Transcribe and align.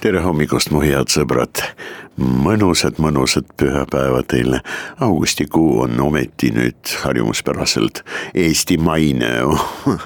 tere 0.00 0.22
hommikust, 0.24 0.70
mu 0.72 0.80
head 0.80 1.10
sõbrad. 1.12 1.60
mõnusad, 2.20 2.96
mõnusad 3.00 3.48
pühapäeva 3.60 4.22
teile. 4.28 4.60
augustikuu 5.00 5.82
on 5.84 6.00
ometi 6.00 6.50
nüüd 6.56 6.92
harjumuspäraselt 7.02 8.02
eestimaine 8.34 9.30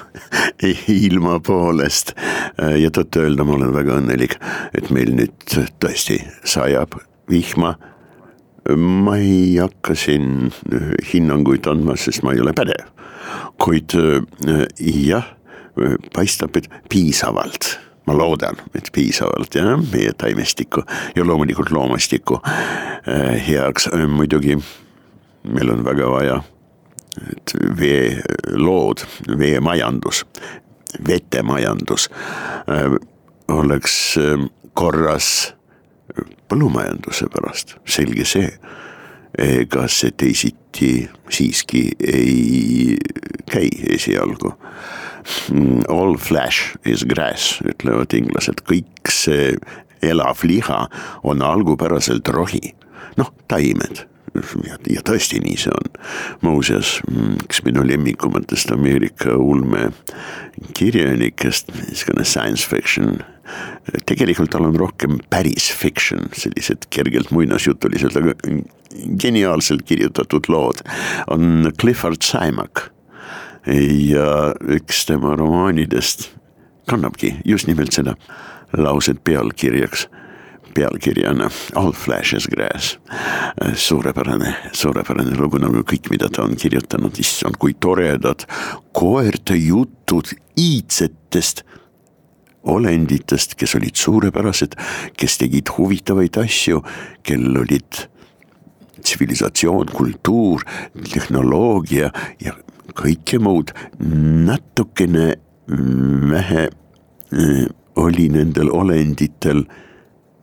ilma 1.07 1.39
poolest. 1.39 2.11
ja 2.57 2.91
tõtt-öelda 2.91 3.47
ma 3.47 3.55
olen 3.55 3.73
väga 3.75 3.99
õnnelik, 4.01 4.35
et 4.75 4.91
meil 4.91 5.13
nüüd 5.15 5.55
tõesti 5.79 6.19
sajab 6.43 6.99
vihma. 7.31 7.75
ma 8.75 9.17
ei 9.17 9.55
hakka 9.61 9.95
siin 9.95 10.51
hinnanguid 11.13 11.71
andma, 11.71 11.95
sest 11.95 12.23
ma 12.23 12.35
ei 12.35 12.43
ole 12.43 12.53
pädev. 12.53 12.91
kuid 13.63 13.95
jah, 14.91 15.31
paistab, 16.13 16.55
et 16.59 16.69
piisavalt 16.89 17.77
ma 18.05 18.17
loodan, 18.17 18.59
et 18.77 18.89
piisavalt 18.93 19.55
jah, 19.55 19.75
meie 19.91 20.13
taimestikku 20.17 20.83
ja 21.15 21.25
loomulikult 21.25 21.71
loomastikku 21.73 22.39
heaks, 23.47 23.89
muidugi 24.07 24.57
meil 25.45 25.71
on 25.73 25.83
väga 25.85 26.09
vaja, 26.11 26.37
et 27.31 27.55
veelood, 27.79 29.05
veemajandus, 29.39 30.25
vetemajandus 31.07 32.09
oleks 33.47 33.99
korras 34.73 35.29
põllumajanduse 36.49 37.29
pärast, 37.33 37.77
selge 37.89 38.25
see. 38.29 38.49
Ega 39.41 39.87
see 39.91 40.13
teisiti 40.15 40.91
siiski 41.29 41.89
ei 41.99 42.95
käi 43.51 43.69
esialgu. 43.95 44.53
All 45.89 46.17
flesh 46.21 46.75
is 46.85 47.05
grass, 47.09 47.59
ütlevad 47.65 48.13
inglased, 48.13 48.61
kõik 48.69 49.09
see 49.09 49.55
elav 50.05 50.43
liha 50.45 50.83
on 51.25 51.41
algupäraselt 51.41 52.27
rohi, 52.29 52.75
noh, 53.17 53.31
taimed 53.49 54.05
ja, 54.65 54.77
ja 54.89 55.01
tõesti 55.05 55.39
nii 55.43 55.57
see 55.59 55.71
on. 55.73 55.89
muuseas, 56.45 57.01
üks 57.45 57.63
minu 57.65 57.83
lemmikumatest 57.87 58.71
Ameerika 58.75 59.29
ulmekirjanikest, 59.37 61.65
niisugune 61.75 62.25
science 62.25 62.67
fiction. 62.69 63.07
tegelikult 64.09 64.51
tal 64.55 64.65
on 64.65 64.75
rohkem 64.79 65.19
päris 65.29 65.73
fiction, 65.73 66.19
sellised 66.33 66.77
kergelt 66.89 67.31
muinasjutulised, 67.31 68.15
aga 68.17 68.33
geniaalselt 69.21 69.81
kirjutatud 69.85 70.45
lood 70.49 70.81
on 71.27 71.71
Clifford 71.79 72.21
Simak 72.25 72.89
ja 73.67 74.53
üks 74.77 75.05
tema 75.09 75.35
romaanidest 75.37 76.35
kannabki 76.89 77.35
just 77.45 77.67
nimelt 77.67 77.93
seda 77.95 78.15
lauset 78.77 79.23
pealkirjaks, 79.23 80.07
pealkirjana 80.75 81.49
All 81.75 81.93
flashes 81.95 82.47
grass. 82.51 82.97
suurepärane, 83.73 84.55
suurepärane 84.71 85.35
lugu 85.39 85.59
nagu 85.61 85.83
kõik, 85.87 86.09
mida 86.11 86.29
ta 86.29 86.43
on 86.43 86.55
kirjutanud, 86.59 87.15
issand, 87.19 87.57
kui 87.59 87.73
toredad 87.79 88.45
koerte 88.95 89.55
jutud 89.55 90.33
iidsetest 90.59 91.63
olenditest, 92.65 93.55
kes 93.55 93.75
olid 93.77 93.95
suurepärased, 93.99 94.75
kes 95.17 95.37
tegid 95.41 95.69
huvitavaid 95.77 96.37
asju, 96.41 96.81
kellel 97.23 97.61
olid 97.61 98.05
tsivilisatsioon, 99.05 99.91
kultuur, 99.93 100.65
tehnoloogia 101.13 102.09
ja 102.41 102.55
kõike 102.97 103.39
muud, 103.43 103.73
natukene 103.99 105.35
vähe 106.31 106.67
äh, 106.67 107.65
oli 107.95 108.29
nendel 108.33 108.71
olenditel 108.73 109.63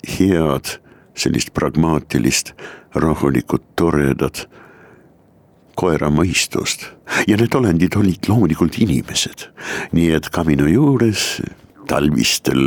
head 0.06 0.78
sellist 1.14 1.52
pragmaatilist, 1.54 2.52
rahulikult 2.94 3.64
toredat 3.76 4.46
koeramõistust. 5.78 6.86
Ja 7.28 7.36
need 7.40 7.54
olendid 7.56 7.96
olid 7.96 8.28
loomulikult 8.28 8.78
inimesed, 8.82 9.48
nii 9.96 10.10
et 10.16 10.28
kaminu 10.32 10.68
juures 10.70 11.40
talvistel 11.90 12.60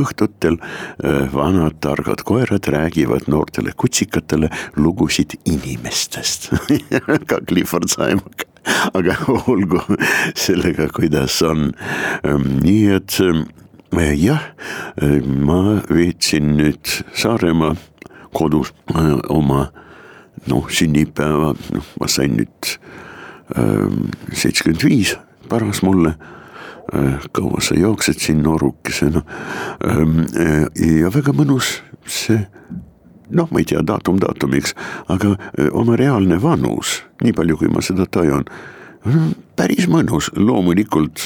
õhtutel 0.00 0.56
äh, 0.58 1.26
vanad 1.34 1.76
targad 1.84 2.22
koerad 2.26 2.66
räägivad 2.72 3.28
noortele 3.30 3.74
kutsikatele 3.76 4.48
lugusid 4.78 5.36
inimestest. 5.44 6.50
Ka 7.28 7.42
Clifford 7.46 7.92
Simak 7.92 8.48
aga 8.94 9.16
olgu 9.46 9.80
sellega, 10.38 10.88
kuidas 10.94 11.40
on. 11.46 11.70
Ehm, 12.26 12.46
nii 12.62 12.86
et 12.96 13.18
ehm, 13.22 13.44
jah, 14.00 14.42
ehm, 15.02 15.44
ma 15.44 15.82
veetsin 15.90 16.56
nüüd 16.56 16.92
Saaremaa 17.14 17.74
kodus 18.32 18.72
oma 19.28 19.66
noh, 20.48 20.68
sünnipäeva, 20.68 21.52
noh, 21.74 21.90
ma 22.00 22.08
sain 22.08 22.38
nüüd 22.40 22.76
seitsekümmend 24.32 24.84
viis 24.86 25.12
paras 25.48 25.82
mulle 25.84 26.14
kaua 27.36 27.60
sa 27.60 27.76
jooksed 27.76 28.20
siin 28.20 28.40
noorukesena. 28.42 29.22
ja 30.80 31.12
väga 31.12 31.34
mõnus 31.36 31.82
see 32.08 32.40
noh, 33.32 33.48
ma 33.50 33.60
ei 33.62 33.68
tea, 33.68 33.80
daatum 33.86 34.18
daatumiks, 34.20 34.74
aga 35.12 35.36
oma 35.72 35.96
reaalne 35.96 36.36
vanus, 36.42 37.00
nii 37.22 37.32
palju, 37.36 37.56
kui 37.60 37.70
ma 37.72 37.80
seda 37.84 38.04
tajun, 38.04 38.44
päris 39.56 39.88
mõnus, 39.88 40.28
loomulikult 40.36 41.22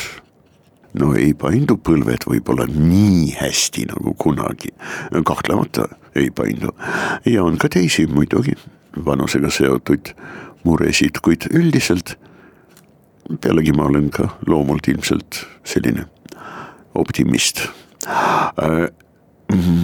no 1.00 1.12
ei 1.18 1.34
paindu 1.38 1.76
põlved 1.76 2.26
võib-olla 2.28 2.66
nii 2.70 3.34
hästi 3.38 3.86
nagu 3.92 4.14
kunagi, 4.18 4.72
kahtlemata 5.24 5.88
ei 6.16 6.30
paindu. 6.30 6.72
Ja 7.28 7.44
on 7.44 7.58
ka 7.60 7.68
teisi 7.72 8.06
muidugi 8.08 8.56
vanusega 9.04 9.50
seotud 9.52 10.14
muresid, 10.64 11.20
kuid 11.22 11.48
üldiselt 11.52 12.16
pealegi 13.42 13.72
ma 13.74 13.88
olen 13.90 14.08
ka 14.14 14.28
loomult 14.46 14.88
ilmselt 14.88 15.42
selline 15.66 16.06
optimist. 16.96 17.66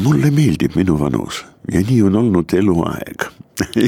Mulle 0.02 0.30
meeldib 0.34 0.76
minu 0.78 0.98
vanus 0.98 1.44
ja 1.70 1.82
nii 1.86 2.02
on 2.08 2.18
olnud 2.22 2.54
eluaeg. 2.58 3.28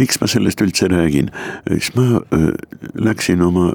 Miks 0.00 0.18
ma 0.20 0.28
sellest 0.28 0.60
üldse 0.60 0.88
räägin, 0.90 1.30
siis 1.68 1.92
ma 1.96 2.20
äh, 2.20 2.50
läksin 3.00 3.40
oma 3.42 3.70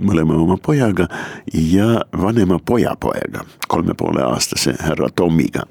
mõlema 0.00 0.36
oma 0.40 0.56
pojaga 0.56 1.08
ja 1.52 2.00
vanema 2.12 2.58
pojapoega, 2.58 3.44
kolme 3.68 3.94
poole 3.94 4.22
aastase 4.22 4.76
härra 4.80 5.08
Tommiga. 5.14 5.66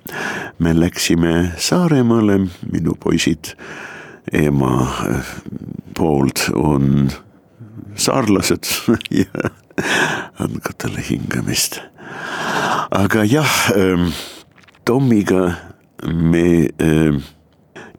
me 0.59 0.73
läksime 0.73 1.51
Saaremaale, 1.57 2.39
minu 2.71 2.95
poisid 2.99 3.55
ema 4.33 4.87
äh, 5.09 5.35
poolt 5.97 6.49
on 6.55 7.11
saarlased 7.95 8.65
ja 9.21 9.49
andku 10.39 10.73
talle 10.77 11.03
hingamist 11.09 11.79
aga 12.91 13.23
jah 13.23 13.53
ähm,, 13.75 14.11
Tommiga 14.85 15.55
me 16.05 16.69
ähm, 16.81 17.23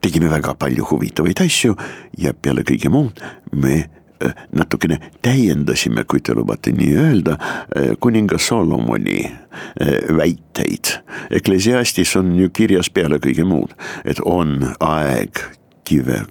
tegime 0.01 0.31
väga 0.31 0.55
palju 0.55 0.85
huvitavaid 0.91 1.41
asju 1.43 1.75
ja 2.19 2.35
peale 2.35 2.63
kõige 2.67 2.91
muu 2.93 3.11
me 3.53 3.87
natukene 4.53 4.99
täiendasime, 5.23 6.05
kui 6.05 6.21
te 6.21 6.35
lubate 6.35 6.73
nii 6.73 6.95
öelda, 6.97 7.37
äh, 7.37 7.93
kuningas 8.01 8.49
Solomoni 8.49 9.25
äh, 9.27 10.17
väiteid. 10.17 10.97
Eklesiastis 11.31 12.17
on 12.17 12.35
ju 12.39 12.51
kirjas 12.51 12.91
peale 12.91 13.21
kõige 13.23 13.47
muud, 13.47 13.77
et 14.05 14.21
on 14.25 14.59
aeg 14.81 15.43
kive 15.87 16.25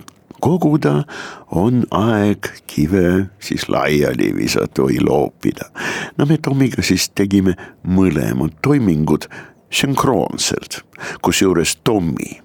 koguda, 0.46 1.04
on 1.52 1.86
aeg 1.96 2.50
kive 2.70 3.32
siis 3.42 3.70
laiali 3.72 4.32
visata 4.36 4.86
või 4.86 5.00
loopida. 5.02 5.70
no 6.18 6.26
me 6.30 6.38
Tomiga 6.38 6.84
siis 6.86 7.10
tegime 7.10 7.56
mõlemad 7.84 8.60
toimingud 8.62 9.30
sünkroonselt, 9.74 10.82
kusjuures 11.22 11.78
Tommi 11.84 12.40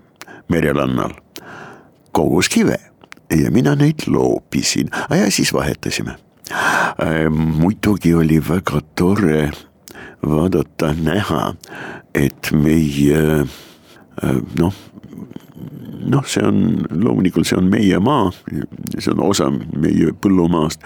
merelannal 0.49 1.15
kogus 2.13 2.49
kive, 2.49 2.79
ja 3.31 3.51
mina 3.51 3.75
neid 3.79 4.07
loopisin, 4.07 4.91
ja 5.11 5.31
siis 5.31 5.53
vahetasime. 5.53 6.17
muidugi 7.31 8.15
oli 8.15 8.41
väga 8.49 8.81
tore 8.95 9.51
vaadata, 10.27 10.95
näha, 11.03 11.55
et 12.15 12.51
meie 12.53 13.47
noh, 14.59 14.75
noh, 16.11 16.27
see 16.27 16.45
on 16.47 16.61
loomulikult, 16.91 17.49
see 17.49 17.59
on 17.59 17.71
meie 17.71 17.99
maa, 18.03 18.31
see 18.97 19.13
on 19.13 19.25
osa 19.29 19.51
meie 19.53 20.13
põllumaast, 20.23 20.85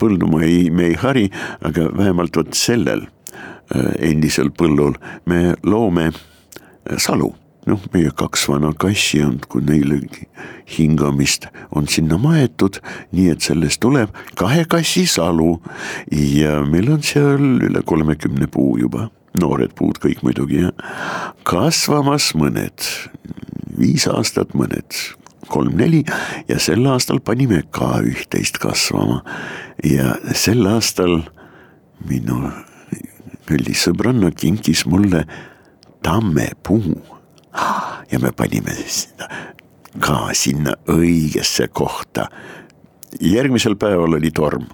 põldu 0.00 0.28
me 0.32 0.44
ei, 0.46 0.70
me 0.70 0.90
ei 0.90 0.98
hari, 1.00 1.26
aga 1.64 1.90
vähemalt 1.96 2.36
vot 2.36 2.54
sellel 2.56 3.06
äh, 3.06 3.92
endisel 4.10 4.50
põllul 4.50 4.96
me 5.30 5.54
loome 5.66 6.10
äh, 6.10 6.96
salu 6.98 7.34
noh, 7.66 7.82
meie 7.94 8.12
kaks 8.14 8.46
vana 8.50 8.72
kassi 8.78 9.20
on, 9.26 9.38
kui 9.50 9.64
neile 9.66 9.98
hingamist 10.76 11.48
on 11.74 11.88
sinna 11.90 12.18
maetud, 12.20 12.78
nii 13.14 13.32
et 13.34 13.46
sellest 13.46 13.82
tuleb 13.82 14.14
kahe 14.38 14.64
kassi 14.70 15.06
salu. 15.10 15.56
Ja 16.10 16.60
meil 16.66 16.90
on 16.94 17.04
seal 17.06 17.62
üle 17.66 17.82
kolmekümne 17.86 18.48
puu 18.50 18.76
juba. 18.80 19.10
Noored 19.36 19.74
puud 19.76 19.98
kõik 20.00 20.22
muidugi 20.24 20.62
ja 20.62 20.72
kasvamas 21.44 22.30
mõned. 22.38 22.86
Viis 23.76 24.06
aastat, 24.08 24.54
mõned. 24.56 24.96
Kolm-neli. 25.52 26.00
Ja 26.48 26.56
sel 26.62 26.86
aastal 26.88 27.20
panime 27.22 27.60
ka 27.70 27.98
üht-teist 28.00 28.58
kasvama. 28.62 29.22
ja 29.84 30.16
sel 30.32 30.64
aastal 30.66 31.20
minu 32.08 32.48
kallis 33.46 33.84
sõbranna 33.86 34.32
kinkis 34.34 34.86
mulle 34.88 35.26
tammepuu 36.02 36.96
ja 38.10 38.18
me 38.22 38.32
panime 38.32 38.74
seda 38.86 39.28
ka 40.00 40.28
sinna 40.36 40.74
õigesse 40.92 41.68
kohta. 41.68 42.28
järgmisel 43.20 43.76
päeval 43.76 44.18
oli 44.18 44.30
torm 44.30 44.66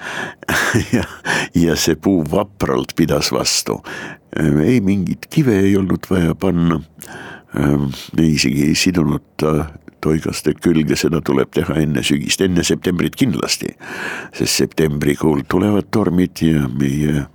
ja, 0.96 1.04
ja 1.54 1.76
see 1.76 1.96
puu 1.96 2.24
vapralt 2.30 2.96
pidas 2.96 3.32
vastu. 3.32 3.82
ei 4.64 4.80
mingit 4.80 5.26
kive 5.30 5.58
ei 5.60 5.76
olnud 5.76 6.06
vaja 6.10 6.34
panna 6.34 6.80
Ehm, 7.58 7.90
me 8.16 8.26
isegi 8.26 8.62
ei 8.68 8.74
sidunud 8.78 9.44
toigaste 10.00 10.54
külge, 10.62 10.96
seda 10.96 11.20
tuleb 11.24 11.50
teha 11.54 11.80
enne 11.82 12.02
sügist, 12.06 12.42
enne 12.44 12.62
septembrit 12.64 13.16
kindlasti. 13.18 13.74
sest 14.32 14.62
septembrikuul 14.62 15.42
tulevad 15.48 15.90
tormid 15.90 16.42
ja 16.42 16.68
meie, 16.68 17.26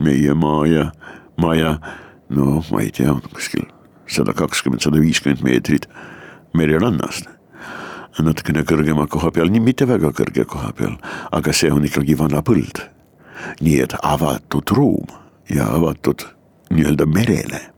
meie 0.00 0.34
maa 0.34 0.66
ja 0.68 0.90
maja, 1.40 1.78
no 2.28 2.62
ma 2.70 2.84
ei 2.84 2.92
tea, 2.92 3.16
kuskil 3.32 3.64
sada 4.06 4.34
kakskümmend, 4.36 4.82
sada 4.84 5.00
viiskümmend 5.02 5.44
meetrit 5.44 5.88
mererannast 6.54 7.30
natukene 8.14 8.62
kõrgema 8.62 9.08
koha 9.10 9.32
peal, 9.34 9.48
nii 9.50 9.60
mitte 9.60 9.88
väga 9.90 10.12
kõrge 10.14 10.44
koha 10.46 10.70
peal, 10.78 10.94
aga 11.34 11.52
see 11.52 11.72
on 11.74 11.82
ikkagi 11.84 12.14
vana 12.14 12.44
põld. 12.46 12.78
nii 13.60 13.80
et 13.82 13.96
avatud 14.02 14.70
ruum 14.70 15.10
ja 15.50 15.66
avatud 15.74 16.22
nii-öelda 16.70 17.06
merele 17.10 17.74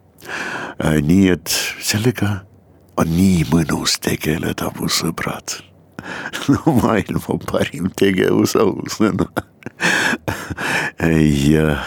Äh, 0.77 1.01
nii 1.01 1.31
et 1.33 1.53
sellega 1.81 2.43
on 3.01 3.09
nii 3.09 3.47
mõnus 3.49 3.97
tegeleda, 4.05 4.69
mu 4.77 4.91
sõbrad. 4.93 5.59
no 6.53 6.77
maailma 6.83 7.39
parim 7.49 7.89
tegevus 7.99 8.55
ausõna 8.61 9.27
ja, 11.51 11.79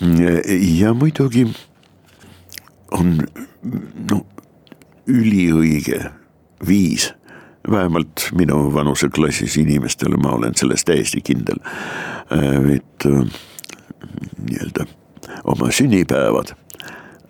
ja 0.00 0.92
muidugi 0.96 1.44
on 2.94 3.18
no 4.10 4.20
üliõige 5.10 6.00
viis, 6.66 7.10
vähemalt 7.70 8.28
minu 8.36 8.74
vanuseklassis 8.74 9.56
inimestele, 9.60 10.16
ma 10.16 10.34
olen 10.38 10.56
selles 10.56 10.84
täiesti 10.84 11.20
kindel, 11.24 11.60
äh, 12.32 12.76
et 12.76 13.06
äh, 13.08 13.24
nii-öelda 14.44 14.86
oma 15.44 15.70
sünnipäevad 15.72 16.54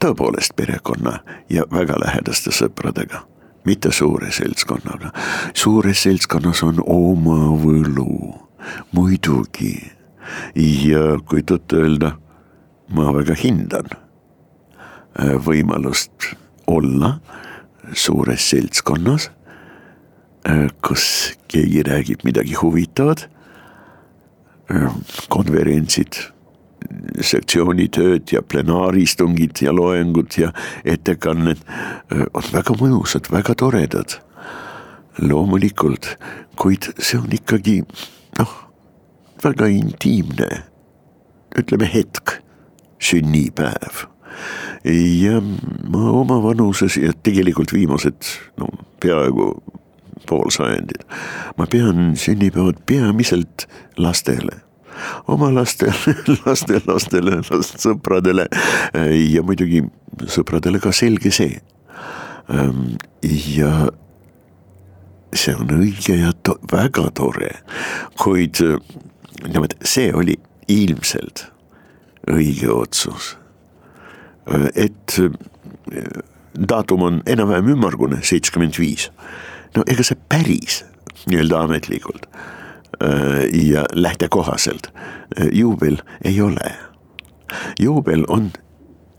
tõepoolest 0.03 0.57
perekonna 0.57 1.19
ja 1.51 1.65
väga 1.73 1.97
lähedaste 2.03 2.53
sõpradega, 2.53 3.25
mitte 3.65 3.93
suure 3.93 4.31
seltskonnaga. 4.33 5.13
suures 5.55 6.03
seltskonnas 6.03 6.63
on 6.63 6.83
oma 6.87 7.57
võlu, 7.63 8.35
muidugi. 8.93 9.93
ja 10.57 11.19
kui 11.27 11.43
tõtt-öelda, 11.43 12.15
ma 12.89 13.13
väga 13.13 13.35
hindan 13.35 14.04
võimalust 15.15 16.35
olla 16.67 17.19
suures 17.93 18.51
seltskonnas, 18.51 19.31
äh, 20.49 20.69
kus 20.83 21.35
keegi 21.49 21.83
räägib 21.83 22.25
midagi 22.25 22.55
huvitavat, 22.55 23.29
äh, 24.71 24.95
konverentsid 25.29 26.33
sektsioonitööd 27.21 28.33
ja 28.33 28.43
plenaaristungid 28.43 29.63
ja 29.63 29.73
loengud 29.73 30.37
ja 30.37 30.51
ettekanned 30.85 31.63
on 32.35 32.49
väga 32.53 32.77
mõnusad, 32.77 33.31
väga 33.33 33.55
toredad. 33.55 34.21
loomulikult, 35.19 36.19
kuid 36.59 36.89
see 36.99 37.21
on 37.21 37.31
ikkagi 37.31 37.85
noh, 38.39 38.55
väga 39.45 39.69
intiimne, 39.71 40.49
ütleme 41.55 41.87
hetk, 41.87 42.43
sünnipäev 42.99 44.09
ja 44.85 45.41
ma 45.89 46.11
oma 46.11 46.43
vanuses 46.43 46.97
ja 47.01 47.13
tegelikult 47.23 47.73
viimased 47.73 48.29
no 48.61 48.69
peaaegu 49.01 49.55
pool 50.29 50.51
sajandit, 50.53 51.05
ma 51.59 51.67
pean 51.71 52.15
sünnipäevad 52.17 52.81
peamiselt 52.87 53.67
lastele 53.97 54.65
oma 55.29 55.55
lastele, 55.55 56.15
lastelastele, 56.47 57.41
last 57.51 57.83
sõpradele 57.83 58.47
ja 59.33 59.43
muidugi 59.47 59.83
sõpradele 60.31 60.81
ka 60.83 60.93
selge 60.95 61.33
see. 61.35 61.59
Ehm, 62.53 62.95
ja 63.57 63.89
see 65.35 65.55
on 65.59 65.73
õige 65.81 66.19
ja 66.21 66.33
to 66.47 66.57
väga 66.71 67.09
tore, 67.17 67.51
kuid 68.21 68.61
niimoodi, 69.49 69.81
see 69.85 70.13
oli 70.15 70.37
ilmselt 70.71 71.49
õige 72.31 72.71
otsus. 72.73 73.35
Et 74.75 75.19
daatum 76.55 77.03
on 77.03 77.23
enam-vähem 77.27 77.69
ümmargune, 77.77 78.19
seitsekümmend 78.23 78.79
viis. 78.79 79.11
no 79.77 79.83
ega 79.91 80.05
see 80.07 80.19
päris 80.29 80.83
nii-öelda 81.27 81.65
ametlikult 81.65 82.29
Äh, 83.03 83.67
ja 83.69 83.85
lähtekohaselt 83.93 84.93
äh, 85.41 85.47
juubel 85.53 85.97
ei 86.25 86.41
ole. 86.41 86.75
juubel 87.81 88.25
on 88.29 88.53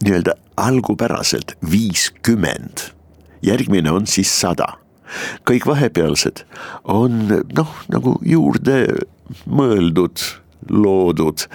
nii-öelda 0.03 0.34
algupäraselt 0.58 1.58
viiskümmend, 1.72 2.77
järgmine 3.41 3.91
on 3.91 4.08
siis 4.08 4.39
sada. 4.41 4.67
kõik 5.50 5.67
vahepealsed 5.67 6.46
on 6.84 7.27
noh, 7.58 7.75
nagu 7.88 8.15
juurde 8.25 8.88
mõeldud, 9.46 10.24
loodud, 10.70 11.46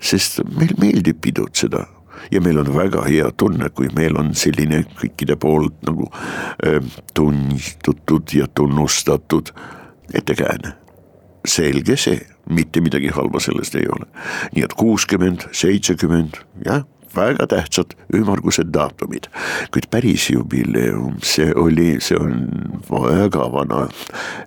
sest 0.00 0.40
meil 0.58 0.74
meeldib 0.80 1.20
pidutseda 1.20 1.84
ja 2.30 2.40
meil 2.40 2.58
on 2.62 2.72
väga 2.74 3.04
hea 3.08 3.30
tunne, 3.36 3.70
kui 3.74 3.90
meil 3.96 4.18
on 4.18 4.34
selline 4.34 4.84
kõikide 5.00 5.36
poolt 5.40 5.78
nagu 5.86 6.10
tunnistatud 7.14 8.34
ja 8.34 8.48
tunnustatud 8.54 9.52
ettekääne 10.14 10.76
selge 11.46 11.96
see, 12.00 12.18
mitte 12.50 12.82
midagi 12.82 13.10
halba 13.14 13.40
sellest 13.42 13.78
ei 13.78 13.86
ole. 13.92 14.06
nii 14.54 14.64
et 14.66 14.74
kuuskümmend, 14.78 15.48
seitsekümmend, 15.56 16.40
jah, 16.66 16.84
väga 17.16 17.46
tähtsad 17.46 17.94
ümmargused 18.14 18.72
daatumid. 18.74 19.30
kuid 19.72 19.88
päris 19.90 20.30
jubileum, 20.30 21.16
see 21.22 21.52
oli, 21.54 21.96
see 22.00 22.18
on 22.18 22.48
väga 22.90 23.52
vana 23.52 23.86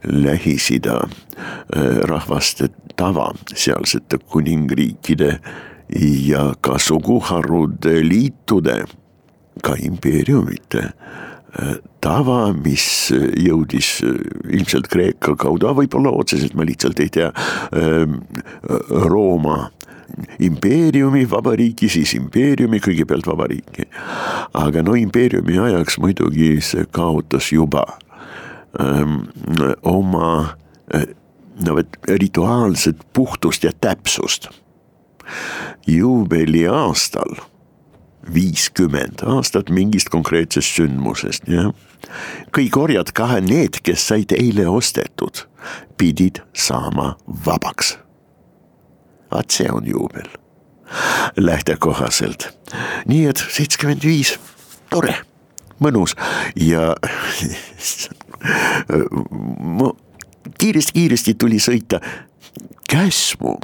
Lähis-Ida 0.04 1.00
äh, 1.04 1.98
rahvaste 2.12 2.70
tava, 2.96 3.32
sealsete 3.56 4.18
kuningriikide 4.18 5.40
ja 5.96 6.54
ka 6.62 6.78
suguharude 6.80 8.00
liitude, 8.06 8.84
ka 9.64 9.76
impeeriumite 9.84 10.90
tava, 12.04 12.54
mis 12.54 13.10
jõudis 13.42 14.00
ilmselt 14.04 14.88
Kreeka 14.92 15.34
kaudu, 15.40 15.72
võib-olla 15.76 16.12
otseselt, 16.14 16.54
ma 16.54 16.68
lihtsalt 16.68 17.00
ei 17.02 17.10
tea, 17.10 17.32
ähm, 17.74 18.20
Rooma 18.90 19.72
impeeriumi 20.42 21.26
vabariiki, 21.30 21.90
siis 21.90 22.14
impeeriumi, 22.18 22.80
kõigepealt 22.84 23.28
vabariiki. 23.30 23.88
aga 24.54 24.84
no 24.84 24.96
impeeriumi 24.98 25.60
ajaks 25.60 26.00
muidugi 26.02 26.62
see 26.62 26.86
kaotas 26.92 27.52
juba 27.52 27.86
öö, 28.80 29.02
ähm, 29.02 29.20
oma 29.84 30.56
äh, 30.94 31.06
no 31.66 31.76
vot 31.76 31.98
rituaalset 32.08 32.98
puhtust 33.14 33.64
ja 33.64 33.72
täpsust. 33.82 34.50
Juubeli 35.88 36.68
aastal 36.68 37.40
viiskümmend 38.34 39.24
aastat 39.26 39.70
mingist 39.70 40.10
konkreetsest 40.14 40.78
sündmusest, 40.78 41.48
jah. 41.50 41.72
kõik 42.56 42.78
orjad, 42.78 43.12
ka 43.16 43.40
need, 43.44 43.82
kes 43.84 44.08
said 44.12 44.34
eile 44.36 44.68
ostetud, 44.70 45.46
pidid 45.98 46.42
saama 46.54 47.16
vabaks. 47.46 47.98
vaat 49.32 49.52
see 49.54 49.70
on 49.72 49.88
juubel 49.88 50.30
lähtekohaselt, 51.38 52.50
nii 53.08 53.28
et 53.30 53.38
seitsekümmend 53.38 54.04
viis, 54.04 54.40
tore, 54.90 55.14
mõnus 55.80 56.16
ja 56.58 56.90
ma 59.78 59.92
kiiresti-kiiresti 60.60 61.36
tuli 61.38 61.60
sõita 61.62 62.02
Käsmu 62.90 63.60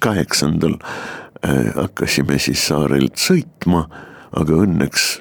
kaheksandal 0.00 0.76
äh, 0.80 1.72
hakkasime 1.76 2.38
siis 2.38 2.66
saarelt 2.70 3.20
sõitma, 3.20 3.86
aga 4.36 4.62
õnneks 4.64 5.20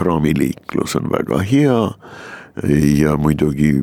praamiliiklus 0.00 0.96
on 0.98 1.10
väga 1.12 1.42
hea 1.46 1.80
ja 2.98 3.16
muidugi 3.20 3.78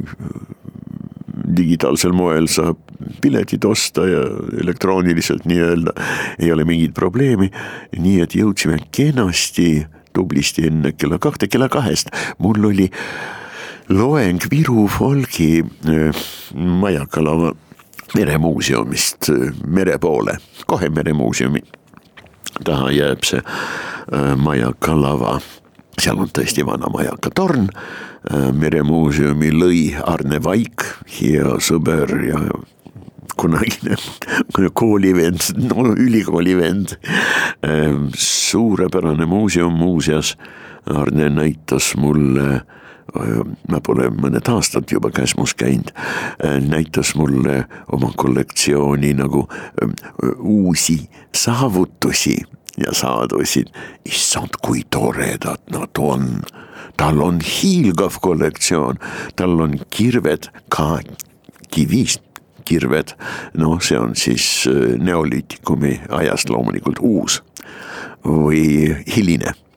digitaalsel 1.55 2.13
moel 2.13 2.47
saab 2.51 2.77
piletid 3.23 3.63
osta 3.65 4.05
ja 4.07 4.23
elektrooniliselt 4.61 5.47
nii-öelda 5.49 5.93
ei 6.39 6.51
ole 6.51 6.65
mingit 6.67 6.93
probleemi. 6.93 7.49
nii 7.97 8.19
et 8.21 8.35
jõudsime 8.35 8.79
kenasti 8.91 9.85
tublisti 10.13 10.67
enne 10.67 10.93
kella 10.97 11.19
kahte, 11.21 11.47
kella 11.47 11.69
kahest 11.69 12.11
mul 12.39 12.69
oli 12.71 12.89
loeng 13.89 14.43
Viru 14.51 14.87
folgi 14.91 15.63
äh, 15.63 16.23
Majakalava 16.55 17.53
meremuuseumist 18.15 19.29
äh, 19.29 19.53
mere 19.67 19.97
poole, 19.97 20.37
kohe 20.65 20.89
meremuuseumi 20.89 21.61
taha 22.65 22.91
jääb 22.91 23.23
see 23.27 23.41
äh, 23.41 24.33
Majakalava, 24.37 25.39
seal 25.99 26.19
on 26.19 26.31
tõesti 26.33 26.65
vana 26.65 26.89
majakatorn. 26.91 27.69
meremuuseumi 28.53 29.47
lõi 29.55 29.83
Arne 30.03 30.41
Vaik, 30.43 30.83
hea 31.07 31.53
sõber 31.63 32.11
ja 32.27 32.41
kunagine 33.39 33.95
koolivend, 34.81 35.53
no 35.55 35.93
ülikoolivend. 35.95 36.97
suurepärane 38.15 39.25
muuseum 39.25 39.73
muuseas, 39.73 40.35
Arne 40.85 41.29
näitas 41.29 41.93
mulle 41.95 42.61
ma 43.69 43.79
pole 43.83 44.09
mõned 44.13 44.51
aastad 44.51 44.91
juba 44.91 45.11
Käsmus 45.13 45.53
käinud, 45.57 45.91
näitas 46.69 47.15
mulle 47.15 47.63
oma 47.91 48.11
kollektsiooni 48.15 49.13
nagu 49.17 49.47
uusi 50.37 51.01
saavutusi 51.35 52.37
ja 52.77 52.93
saadusid. 52.93 53.67
issand, 54.05 54.59
kui 54.61 54.81
toredad 54.89 55.59
nad 55.71 55.97
on. 55.97 56.41
tal 56.97 57.21
on 57.21 57.39
hiilgav 57.41 58.19
kollektsioon, 58.21 58.99
tal 59.35 59.59
on 59.59 59.79
kirved 59.89 60.49
ka 60.69 60.99
kivist 61.71 62.21
kirved, 62.65 63.15
noh, 63.57 63.79
see 63.81 63.97
on 63.97 64.15
siis 64.15 64.67
neolüütikumi 64.99 66.01
ajast 66.09 66.49
loomulikult 66.49 66.99
uus 67.01 67.39
või 68.25 68.93
hiline 69.15 69.55
Äh, 69.55 69.68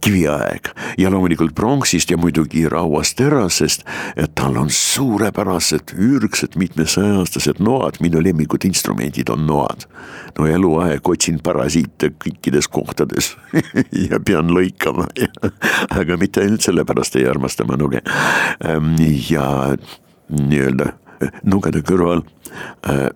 kiviaeg 0.00 0.70
ja 0.98 1.10
loomulikult 1.10 1.54
pronksist 1.54 2.10
ja 2.10 2.16
muidugi 2.16 2.66
rauast 2.68 3.16
terasest. 3.16 3.84
et 4.16 4.34
tal 4.34 4.56
on 4.56 4.70
suurepärased 4.70 5.94
ürgsed 5.96 6.56
mitmesaja-aastased 6.56 7.60
noad, 7.60 8.00
minu 8.00 8.22
lemmikud 8.22 8.64
instrumendid 8.64 9.28
on 9.30 9.46
noad. 9.46 9.86
no 10.38 10.46
eluaeg 10.46 11.08
otsin 11.08 11.40
parasiite 11.42 12.12
kõikides 12.24 12.68
kohtades 12.68 13.34
ja 14.10 14.20
pean 14.20 14.50
lõikama 14.54 15.08
aga 16.00 16.16
mitte 16.20 16.42
ainult 16.42 16.66
sellepärast 16.66 17.16
ei 17.16 17.26
armasta 17.28 17.64
ma 17.64 17.78
nuge. 17.80 18.02
Ähm, 18.64 18.94
ja 19.30 19.76
nii-öelda 20.28 20.92
nugede 21.46 21.82
kõrval 21.86 22.24
äh, 22.88 23.08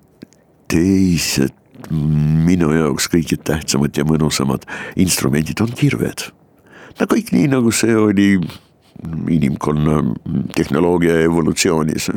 teised 0.71 1.55
minu 1.91 2.73
jaoks 2.75 3.09
kõige 3.11 3.39
tähtsamad 3.45 3.97
ja 3.97 4.05
mõnusamad 4.07 4.67
instrumendid 5.01 5.61
on 5.61 5.73
kirved. 5.77 6.31
no 7.01 7.07
kõik 7.11 7.33
nii, 7.35 7.49
nagu 7.51 7.73
see 7.75 7.97
oli 7.97 8.29
inimkonna 9.31 10.03
tehnoloogia 10.55 11.21
evolutsioonis 11.25 12.11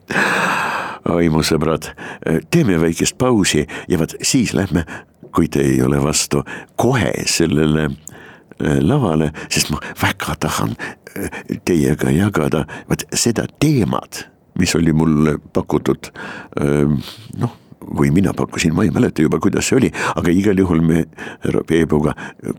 vaimusõbrad, 1.08 1.92
teeme 2.50 2.80
väikest 2.80 3.16
pausi 3.18 3.64
ja 3.88 3.98
vot 3.98 4.14
siis 4.22 4.52
lähme, 4.56 4.84
kui 5.34 5.48
te 5.48 5.62
ei 5.64 5.78
ole 5.82 6.00
vastu, 6.02 6.42
kohe 6.76 7.12
sellele 7.30 7.86
äh, 7.86 8.80
lavale, 8.82 9.30
sest 9.48 9.70
ma 9.70 9.80
väga 10.02 10.36
tahan 10.40 10.74
äh, 10.74 11.30
teiega 11.64 12.10
jagada 12.14 12.66
vot 12.90 13.06
seda 13.14 13.46
teemat, 13.62 14.26
mis 14.58 14.74
oli 14.76 14.92
mulle 14.92 15.38
pakutud 15.54 16.10
äh, 16.10 17.14
noh 17.38 17.56
või 17.80 18.10
mina 18.14 18.32
pakkusin, 18.36 18.74
ma 18.74 18.84
ei 18.84 18.92
mäleta 18.94 19.22
juba, 19.24 19.40
kuidas 19.40 19.70
see 19.70 19.78
oli, 19.78 19.90
aga 20.16 20.32
igal 20.34 20.58
juhul 20.60 20.82
me 20.84 21.04
härra 21.44 21.62
Peebuga 21.66 22.14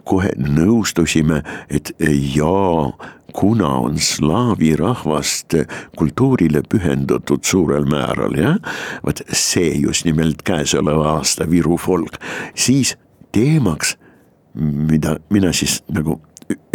kohe 0.08 0.32
nõustusime, 0.38 1.42
et 1.70 1.94
jaa, 2.36 2.92
kuna 3.34 3.70
on 3.86 4.00
slaavi 4.02 4.74
rahvast 4.80 5.56
kultuurile 5.98 6.64
pühendatud 6.68 7.46
suurel 7.48 7.86
määral, 7.90 8.36
jah, 8.36 8.58
vot 9.06 9.22
see 9.32 9.76
just 9.80 10.08
nimelt 10.10 10.44
käesoleva 10.48 11.18
aasta 11.18 11.48
Viru 11.50 11.78
folk, 11.80 12.20
siis 12.56 12.98
teemaks, 13.32 13.96
mida 14.56 15.16
mina 15.32 15.54
siis 15.56 15.80
nagu 15.94 16.20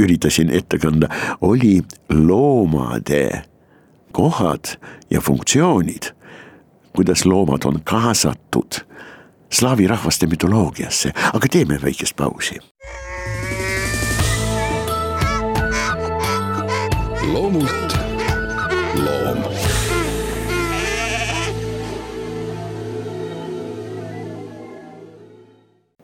üritasin 0.00 0.50
ette 0.54 0.78
kanda, 0.80 1.10
oli 1.44 1.80
loomade 2.08 3.42
kohad 4.16 4.78
ja 5.10 5.20
funktsioonid 5.20 6.15
kuidas 6.96 7.24
loomad 7.24 7.64
on 7.64 7.80
kaasatud 7.84 8.72
slaavi 9.52 9.86
rahvaste 9.86 10.26
mütoloogiasse, 10.26 11.12
aga 11.32 11.48
teeme 11.48 11.78
väikest 11.82 12.16
pausi. 12.16 12.58
loomult 17.32 17.98
loom. 19.04 19.44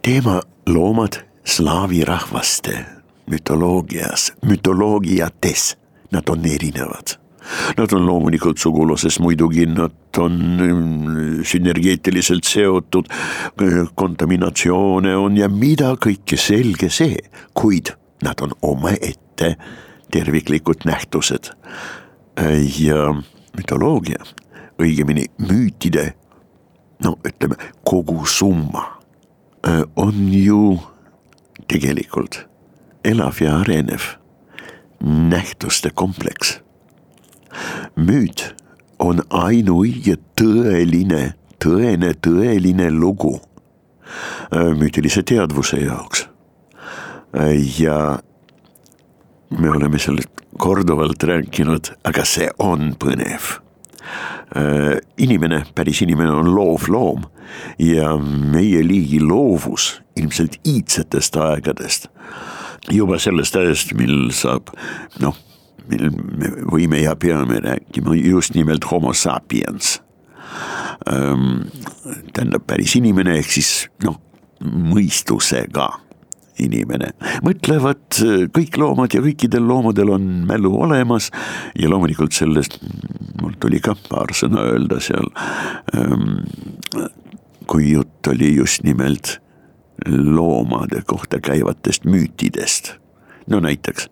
teema 0.02 0.40
loomad 0.66 1.12
slaavi 1.44 2.04
rahvaste 2.04 2.84
mütoloogias, 3.30 4.32
mütoloogiates, 4.46 5.76
nad 6.12 6.28
on 6.28 6.46
erinevad 6.46 7.22
Nad 7.76 7.92
on 7.92 8.06
loomulikult 8.06 8.58
suguluses, 8.58 9.18
muidugi 9.20 9.66
nad 9.66 10.18
on 10.18 10.37
mm, 10.58 11.42
sünergeetiliselt 11.49 12.44
seotud, 12.46 13.08
kontaminatsioone 13.94 15.16
on 15.16 15.37
ja 15.37 15.49
mida 15.49 15.94
kõike, 16.00 16.38
selge 16.38 16.90
see, 16.92 17.18
kuid 17.54 17.94
nad 18.22 18.40
on 18.44 18.54
omaette 18.62 19.56
terviklikud 20.12 20.87
nähtused. 20.87 21.52
ja 22.78 23.12
mütoloogia, 23.56 24.22
õigemini 24.80 25.26
müütide, 25.38 26.14
no 27.04 27.18
ütleme, 27.28 27.58
kogusumma 27.84 28.87
on 29.96 30.32
ju 30.32 30.78
tegelikult 31.68 32.46
elav 33.04 33.42
ja 33.42 33.58
arenev 33.61 34.14
nähtuste 35.02 35.90
kompleks 35.94 36.62
müüt 37.97 38.52
on 39.02 39.23
ainuõige 39.35 40.16
tõeline, 40.38 41.32
tõene, 41.62 42.12
tõeline 42.23 42.90
lugu 42.94 43.37
äh, 43.38 44.71
müütilise 44.78 45.25
teadvuse 45.26 45.80
jaoks. 45.82 46.26
Äh, 47.35 47.56
ja 47.80 47.99
me 49.59 49.71
oleme 49.71 49.99
sellest 49.99 50.30
korduvalt 50.59 51.25
rääkinud, 51.25 51.92
aga 52.06 52.25
see 52.28 52.49
on 52.62 52.94
põnev. 53.00 53.56
Äh, 54.56 54.99
inimene, 55.23 55.64
päris 55.75 56.02
inimene 56.04 56.35
on 56.42 56.52
loov 56.54 56.88
loom 56.92 57.26
ja 57.80 58.14
meie 58.16 58.82
liigi 58.85 59.21
loovus 59.21 59.99
ilmselt 60.16 60.59
iidsetest 60.68 61.37
aegadest, 61.40 62.09
juba 62.92 63.18
sellest 63.21 63.56
ajast, 63.56 63.94
mil 63.97 64.30
saab 64.37 64.73
noh 65.23 65.37
võime 66.70 67.02
ja 67.02 67.16
peame 67.16 67.61
rääkima 67.64 68.16
just 68.18 68.54
nimelt 68.54 68.84
homo 68.90 69.12
sapiens. 69.12 70.00
tähendab 71.04 72.66
päris 72.66 72.96
inimene 72.96 73.38
ehk 73.38 73.50
siis 73.50 73.88
noh, 74.04 74.20
mõistusega 74.62 75.88
inimene. 76.62 77.12
mõtlevad 77.42 78.20
kõik 78.54 78.76
loomad 78.78 79.14
ja 79.14 79.22
kõikidel 79.25 79.66
loomadel 79.66 80.12
on 80.14 80.28
mälu 80.46 80.75
olemas 80.84 81.30
ja 81.78 81.90
loomulikult 81.90 82.32
sellest 82.37 82.78
mul 83.42 83.56
tuli 83.61 83.80
ka 83.82 83.96
paar 84.08 84.34
sõna 84.37 84.66
öelda 84.70 85.00
seal. 85.02 85.28
kui 87.66 87.92
jutt 87.92 88.26
oli 88.28 88.54
just 88.54 88.82
nimelt 88.84 89.38
loomade 90.06 91.02
kohta 91.06 91.40
käivatest 91.40 92.04
müütidest. 92.04 92.94
no 93.46 93.61
näiteks 93.61 94.08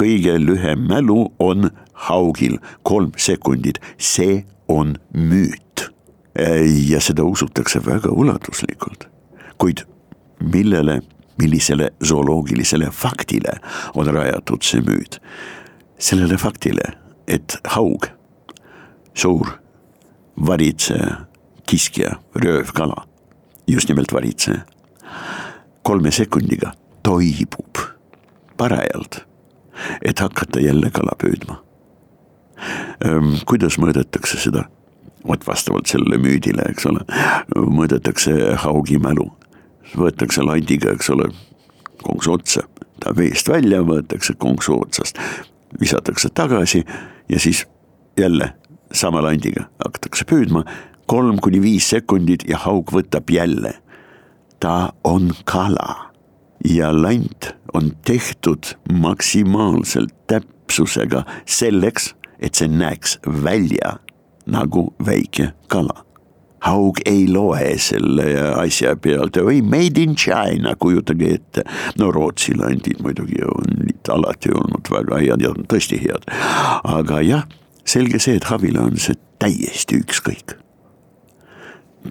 kõige 0.00 0.38
lühem 0.40 0.86
mälu 0.88 1.26
on 1.38 1.68
haugil 2.08 2.56
kolm 2.82 3.12
sekundit, 3.16 3.80
see 3.98 4.44
on 4.68 4.96
müüt. 5.12 5.90
ja 6.88 7.00
seda 7.02 7.24
usutakse 7.26 7.80
väga 7.84 8.08
ulatuslikult, 8.08 9.08
kuid 9.58 9.82
millele, 10.40 11.00
millisele 11.38 11.90
zooloogilisele 12.06 12.90
faktile 12.90 13.58
on 13.94 14.06
rajatud 14.06 14.62
see 14.62 14.80
müüt? 14.80 15.20
sellele 15.98 16.38
faktile, 16.40 16.94
et 17.28 17.58
haug, 17.74 18.06
suur 19.14 19.50
varitseja, 20.46 21.26
kiskja, 21.68 22.14
röövkala, 22.34 23.04
just 23.68 23.88
nimelt 23.88 24.12
varitseja, 24.12 24.64
kolme 25.82 26.10
sekundiga 26.10 26.72
toibub 27.02 27.82
parajalt, 28.56 29.26
et 30.02 30.18
hakata 30.20 30.60
jälle 30.60 30.90
kala 30.90 31.16
püüdma. 31.20 31.60
Kuidas 33.48 33.78
mõõdetakse 33.80 34.40
seda? 34.40 34.66
vot 35.28 35.46
vastavalt 35.46 35.90
sellele 35.90 36.18
müüdile, 36.20 36.64
eks 36.70 36.86
ole, 36.88 37.02
mõõdetakse 37.54 38.32
haugi 38.62 38.98
mälu, 39.02 39.26
võetakse 39.92 40.44
landiga, 40.44 40.94
eks 40.96 41.10
ole, 41.12 41.28
konksu 42.00 42.38
otsa, 42.38 42.64
ta 43.04 43.12
veest 43.16 43.50
välja 43.52 43.82
võetakse 43.84 44.36
konksu 44.40 44.78
otsast, 44.80 45.20
visatakse 45.80 46.32
tagasi 46.34 46.84
ja 47.28 47.40
siis 47.40 47.66
jälle 48.18 48.52
sama 48.92 49.22
landiga 49.22 49.68
hakatakse 49.84 50.24
püüdma, 50.24 50.64
kolm 51.10 51.38
kuni 51.42 51.60
viis 51.62 51.88
sekundit 51.90 52.46
ja 52.48 52.58
haug 52.64 52.90
võtab 52.92 53.30
jälle. 53.30 53.74
ta 54.60 54.92
on 55.04 55.32
kala 55.44 56.09
ja 56.64 56.92
lant 57.02 57.54
on 57.74 57.92
tehtud 58.06 58.74
maksimaalselt 58.92 60.14
täpsusega 60.26 61.24
selleks, 61.46 62.14
et 62.40 62.54
see 62.54 62.68
näeks 62.68 63.18
välja 63.44 63.98
nagu 64.46 64.90
väike 65.06 65.52
kala 65.68 66.04
haug 66.60 66.98
ei 67.08 67.24
loe 67.28 67.72
selle 67.80 68.26
asja 68.60 68.94
pealt, 69.00 69.38
oi 69.40 69.62
made 69.62 70.02
in 70.02 70.16
China, 70.16 70.74
kujutage 70.76 71.34
ette. 71.34 71.64
no 71.98 72.10
Rootsi 72.12 72.54
landid 72.58 73.00
muidugi 73.02 73.40
on 73.48 73.88
alati 74.10 74.52
olnud 74.54 74.90
väga 74.90 75.20
head 75.22 75.44
ja 75.44 75.54
tõesti 75.70 76.00
head, 76.02 76.26
aga 76.84 77.22
jah 77.24 77.46
selge 77.88 78.20
see, 78.22 78.36
et 78.38 78.48
Havile 78.50 78.82
on 78.82 78.98
see 79.00 79.16
täiesti 79.40 80.00
ükskõik. 80.02 80.56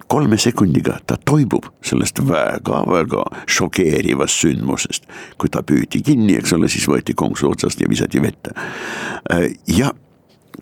Kolme 0.06 0.38
sekundiga 0.38 0.98
ta 1.06 1.16
toibub 1.24 1.66
sellest 1.82 2.20
väga-väga 2.26 3.24
šokeerivast 3.50 4.44
sündmusest. 4.44 5.08
kui 5.38 5.48
ta 5.48 5.62
püüti 5.62 6.02
kinni, 6.02 6.36
eks 6.38 6.52
ole, 6.52 6.68
siis 6.68 6.86
võeti 6.88 7.14
konksu 7.14 7.50
otsast 7.50 7.80
ja 7.80 7.88
visati 7.88 8.22
vette. 8.22 8.54
ja 9.66 9.92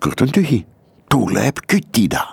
kõht 0.00 0.22
on 0.22 0.32
tühi, 0.32 0.64
tuleb 1.10 1.64
küttida. 1.66 2.24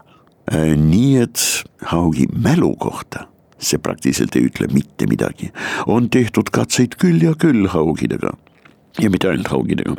nii 0.77 1.15
et 1.17 1.63
Haugi 1.89 2.27
mälu 2.31 2.75
kohta 2.79 3.27
see 3.59 3.79
praktiliselt 3.79 4.35
ei 4.35 4.49
ütle 4.49 4.67
mitte 4.73 5.07
midagi. 5.07 5.51
on 5.87 6.09
tehtud 6.09 6.49
katseid 6.51 6.95
küll 7.01 7.23
ja 7.23 7.33
küll 7.33 7.67
haugidega 7.67 8.37
ja 9.01 9.09
mitte 9.09 9.29
ainult 9.29 9.47
haugidega 9.47 9.95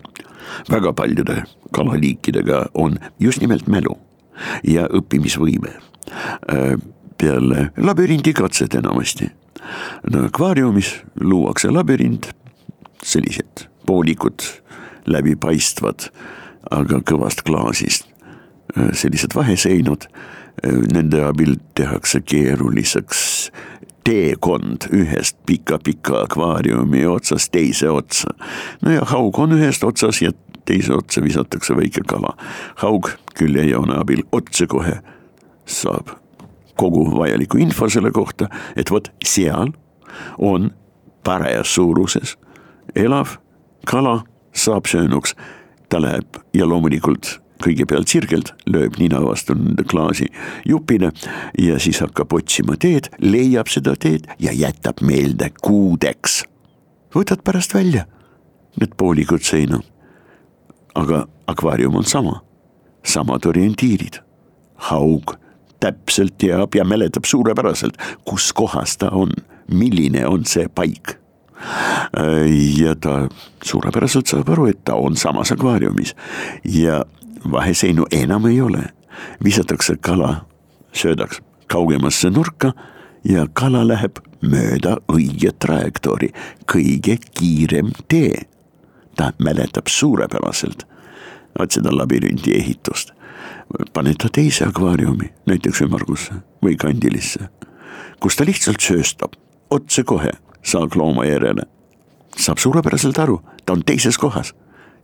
väga 0.70 0.92
paljude 0.92 1.42
kalaliikidega 1.72 2.66
on 2.74 2.98
just 3.20 3.40
nimelt 3.40 3.66
mälu 3.66 3.96
ja 4.64 4.86
õppimisvõime. 4.92 5.72
Äh, 6.52 6.76
peale 7.18 7.70
labürindikatset 7.76 8.74
enamasti. 8.74 9.30
no 10.10 10.24
akvaariumis 10.24 11.02
luuakse 11.20 11.70
labürint, 11.70 12.28
sellised 13.02 13.66
poolikud, 13.86 14.42
läbipaistvad, 15.06 16.10
aga 16.70 17.00
kõvast 17.10 17.42
klaasist, 17.46 18.06
äh, 18.76 18.92
sellised 18.92 19.34
vaheseinad, 19.34 20.06
äh, 20.06 20.76
nende 20.92 21.24
abil 21.24 21.56
tehakse 21.74 22.20
keeruliseks 22.20 23.50
teekond 24.06 24.86
ühest 24.94 25.36
pika-pika 25.46 26.22
akvaariumi 26.28 27.06
otsast 27.06 27.50
teise 27.52 27.90
otsa. 27.90 28.30
no 28.82 28.90
ja 28.90 29.04
haug 29.04 29.38
on 29.38 29.58
ühest 29.58 29.84
otsas 29.84 30.22
ja 30.22 30.30
teise 30.64 30.94
otsa 30.94 31.22
visatakse 31.22 31.76
väike 31.76 32.06
kala. 32.06 32.36
haug 32.76 33.10
küljejoone 33.34 33.98
abil 33.98 34.22
otsekohe 34.32 35.00
saab 35.66 36.14
kogu 36.76 37.06
vajaliku 37.18 37.58
info 37.58 37.88
selle 37.88 38.10
kohta, 38.12 38.48
et 38.76 38.90
vot 38.90 39.08
seal 39.24 39.72
on 40.38 40.70
parajas 41.24 41.74
suuruses 41.74 42.36
elav 42.94 43.36
kala 43.86 44.20
saab 44.56 44.86
söönuks, 44.88 45.34
ta 45.88 46.00
läheb 46.02 46.40
ja 46.54 46.66
loomulikult 46.68 47.38
kõigepealt 47.62 48.10
sirgelt 48.12 48.52
lööb 48.68 48.98
nina 49.00 49.20
vastu 49.24 49.54
nende 49.56 49.84
klaasi 49.88 50.28
jupile 50.68 51.12
ja 51.60 51.78
siis 51.80 52.02
hakkab 52.04 52.34
otsima 52.36 52.76
teed, 52.80 53.08
leiab 53.22 53.70
seda 53.72 53.96
teed 53.96 54.26
ja 54.42 54.52
jätab 54.52 55.00
meelde 55.00 55.50
kuudeks. 55.62 56.44
võtad 57.14 57.42
pärast 57.44 57.74
välja 57.74 58.04
need 58.80 58.96
poolikud 58.96 59.42
seina. 59.42 59.80
aga 60.94 61.26
akvaarium 61.46 61.96
on 61.96 62.04
sama, 62.04 62.40
samad 63.04 63.46
orientiirid, 63.46 64.20
haug 64.88 65.36
täpselt 65.80 66.38
teab 66.38 66.74
ja 66.74 66.84
mäletab 66.84 67.24
suurepäraselt, 67.24 67.96
kus 68.24 68.52
kohas 68.52 68.96
ta 68.96 69.10
on, 69.10 69.32
milline 69.70 70.26
on 70.26 70.44
see 70.44 70.68
paik. 70.68 71.16
Ja 72.78 72.94
ta 73.00 73.28
suurepäraselt 73.64 74.26
saab 74.26 74.48
aru, 74.52 74.66
et 74.70 74.84
ta 74.84 74.94
on 74.94 75.16
samas 75.16 75.52
akvaariumis. 75.52 76.14
Ja 76.64 77.04
vaheseinu 77.52 78.06
enam 78.12 78.46
ei 78.46 78.60
ole, 78.60 78.84
visatakse 79.44 79.96
kala 80.00 80.46
söödaks 80.92 81.40
kaugemasse 81.66 82.30
nurka 82.30 82.72
ja 83.24 83.46
kala 83.52 83.82
läheb 83.88 84.20
mööda 84.40 84.96
õiget 85.12 85.58
trajektoori, 85.58 86.30
kõige 86.72 87.18
kiirem 87.38 87.92
tee. 88.08 88.46
ta 89.16 89.32
mäletab 89.40 89.88
suurepäraselt. 89.88 90.82
Vot 91.58 91.72
seda 91.72 91.88
labürindi 91.88 92.52
ehitust. 92.58 93.15
Paned 93.92 94.20
ta 94.22 94.28
teise 94.32 94.64
akvaariumi, 94.64 95.32
näiteks 95.46 95.80
ümmargusse 95.86 96.34
või 96.64 96.76
kandilisse, 96.76 97.48
kus 98.20 98.36
ta 98.36 98.46
lihtsalt 98.46 98.80
sööstab 98.80 99.38
otsekohe 99.70 100.32
saaglooma 100.62 101.24
järele. 101.24 101.62
saab 102.36 102.58
suurepäraselt 102.58 103.18
aru, 103.18 103.40
ta 103.66 103.72
on 103.72 103.82
teises 103.84 104.18
kohas 104.18 104.54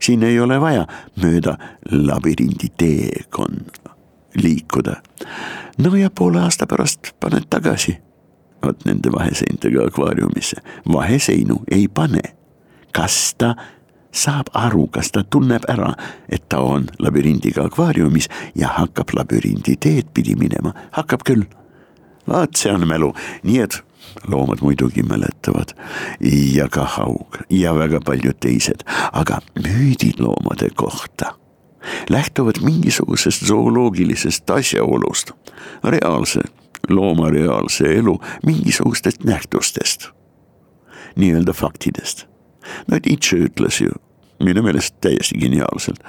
siin 0.03 0.23
ei 0.23 0.39
ole 0.39 0.61
vaja 0.61 0.87
mööda 1.23 1.57
labürindi 1.91 2.71
teekonda 2.77 3.95
liikuda. 4.35 4.95
no 5.77 5.95
ja 5.95 6.09
poole 6.09 6.41
aasta 6.41 6.67
pärast 6.67 7.13
paned 7.19 7.47
tagasi, 7.49 7.97
vot 8.65 8.85
nende 8.85 9.11
vaheseintega 9.11 9.87
akvaariumisse, 9.87 10.61
vaheseinu 10.93 11.61
ei 11.71 11.87
pane. 11.87 12.21
kas 12.91 13.35
ta 13.37 13.55
saab 14.13 14.51
aru, 14.53 14.87
kas 14.93 15.11
ta 15.11 15.23
tunneb 15.23 15.65
ära, 15.69 15.93
et 16.29 16.45
ta 16.49 16.61
on 16.61 16.87
labürindiga 17.01 17.65
akvaariumis 17.67 18.29
ja 18.55 18.69
hakkab 18.77 19.13
labürindi 19.17 19.75
teed 19.75 20.13
pidi 20.13 20.37
minema, 20.39 20.73
hakkab 20.91 21.25
küll. 21.27 21.43
vaat 22.27 22.55
see 22.55 22.71
on 22.71 22.87
mälu, 22.87 23.11
nii 23.43 23.59
et 23.59 23.81
loomad 24.31 24.61
muidugi 24.63 25.03
mäletavad. 25.03 25.73
Ja 26.55 26.69
ka 26.71 26.85
haug. 26.97 27.37
Ja 27.49 27.75
väga 27.75 27.99
paljud 28.05 28.39
teised, 28.39 28.85
aga 29.11 29.41
müüdid 29.59 30.21
loomade 30.23 30.69
kohta 30.75 31.35
lähtuvad 32.09 32.61
mingisugusest 32.63 33.45
zooloogilisest 33.45 34.49
asjaolust, 34.49 35.31
reaalse, 35.83 36.41
looma 36.89 37.29
reaalse 37.29 37.95
elu 37.95 38.19
mingisugustest 38.45 39.23
nähtustest, 39.23 40.07
nii-öelda 41.15 41.53
faktidest. 41.53 42.32
No 42.87 42.99
Nietzsche 43.05 43.45
ütles 43.47 43.81
ju 43.81 43.91
minu 44.43 44.63
meelest 44.63 44.95
täiesti 45.01 45.39
geniaalselt 45.39 46.03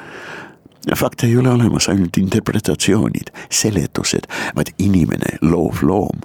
fakte 0.96 1.26
ei 1.26 1.36
ole 1.36 1.48
olemas, 1.48 1.88
ainult 1.88 2.16
interpretatsioonid, 2.20 3.30
seletused, 3.50 4.26
vaid 4.56 4.74
inimene, 4.78 5.38
loov 5.40 5.80
loom 5.82 6.20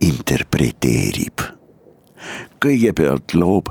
interpreteerib. 0.00 1.40
kõigepealt 2.60 3.34
loob 3.34 3.70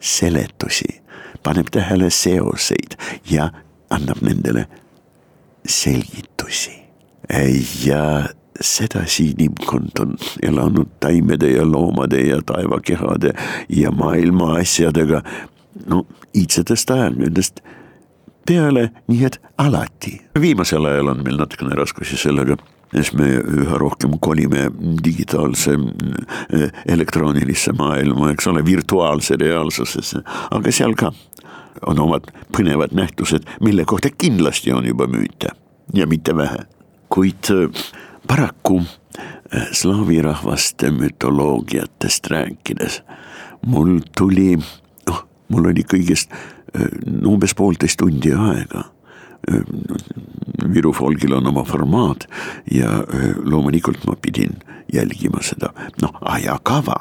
seletusi, 0.00 1.00
paneb 1.42 1.70
tähele 1.72 2.10
seoseid 2.10 2.96
ja 3.30 3.50
annab 3.90 4.20
nendele 4.22 4.66
selgitusi. 5.66 6.76
ja 7.84 8.28
sedasi 8.60 9.30
inimkond 9.30 10.00
on 10.00 10.16
elanud 10.42 10.88
taimede 11.00 11.50
ja 11.50 11.66
loomade 11.72 12.20
ja 12.20 12.40
taevakehade 12.46 13.32
ja 13.68 13.90
maailma 13.90 14.54
asjadega 14.58 15.22
no 15.86 16.06
iidsetest 16.34 16.90
ajalgedest 16.90 17.60
peale, 18.48 18.90
nii 19.08 19.24
et 19.24 19.40
alati. 19.58 20.20
viimasel 20.40 20.84
ajal 20.84 21.14
on 21.14 21.22
meil 21.24 21.36
natukene 21.36 21.76
raskusi 21.76 22.16
sellega 22.16 22.56
siis 22.94 23.12
me 23.12 23.28
üha 23.36 23.78
rohkem 23.78 24.16
kolime 24.20 24.68
digitaalse 25.04 25.76
elektroonilisse 26.88 27.72
maailma, 27.76 28.32
eks 28.32 28.48
ole, 28.48 28.64
virtuaalse 28.64 29.36
reaalsusesse, 29.40 30.22
aga 30.50 30.72
seal 30.72 30.96
ka 30.98 31.12
on 31.86 32.00
omad 32.02 32.30
põnevad 32.56 32.94
nähtused, 32.96 33.46
mille 33.60 33.84
kohta 33.84 34.10
kindlasti 34.10 34.72
on 34.72 34.88
juba 34.88 35.06
müüte 35.06 35.52
ja 35.94 36.06
mitte 36.06 36.36
vähe. 36.36 36.64
kuid 37.08 37.48
paraku 38.28 38.82
slaavi 39.72 40.20
rahvaste 40.22 40.90
mütoloogiatest 40.90 42.30
rääkides 42.30 43.00
mul 43.66 43.98
tuli, 44.16 44.58
noh, 45.08 45.24
mul 45.48 45.72
oli 45.72 45.84
kõigest 45.88 46.34
umbes 47.26 47.54
poolteist 47.56 47.98
tundi 47.98 48.34
aega 48.36 48.84
Viru 50.68 50.90
folgil 50.92 51.32
on 51.36 51.46
oma 51.46 51.62
formaat 51.64 52.26
ja 52.74 52.90
loomulikult 53.44 54.02
ma 54.08 54.16
pidin 54.20 54.58
jälgima 54.92 55.40
seda 55.46 55.70
noh 56.02 56.18
ajakava 56.34 56.98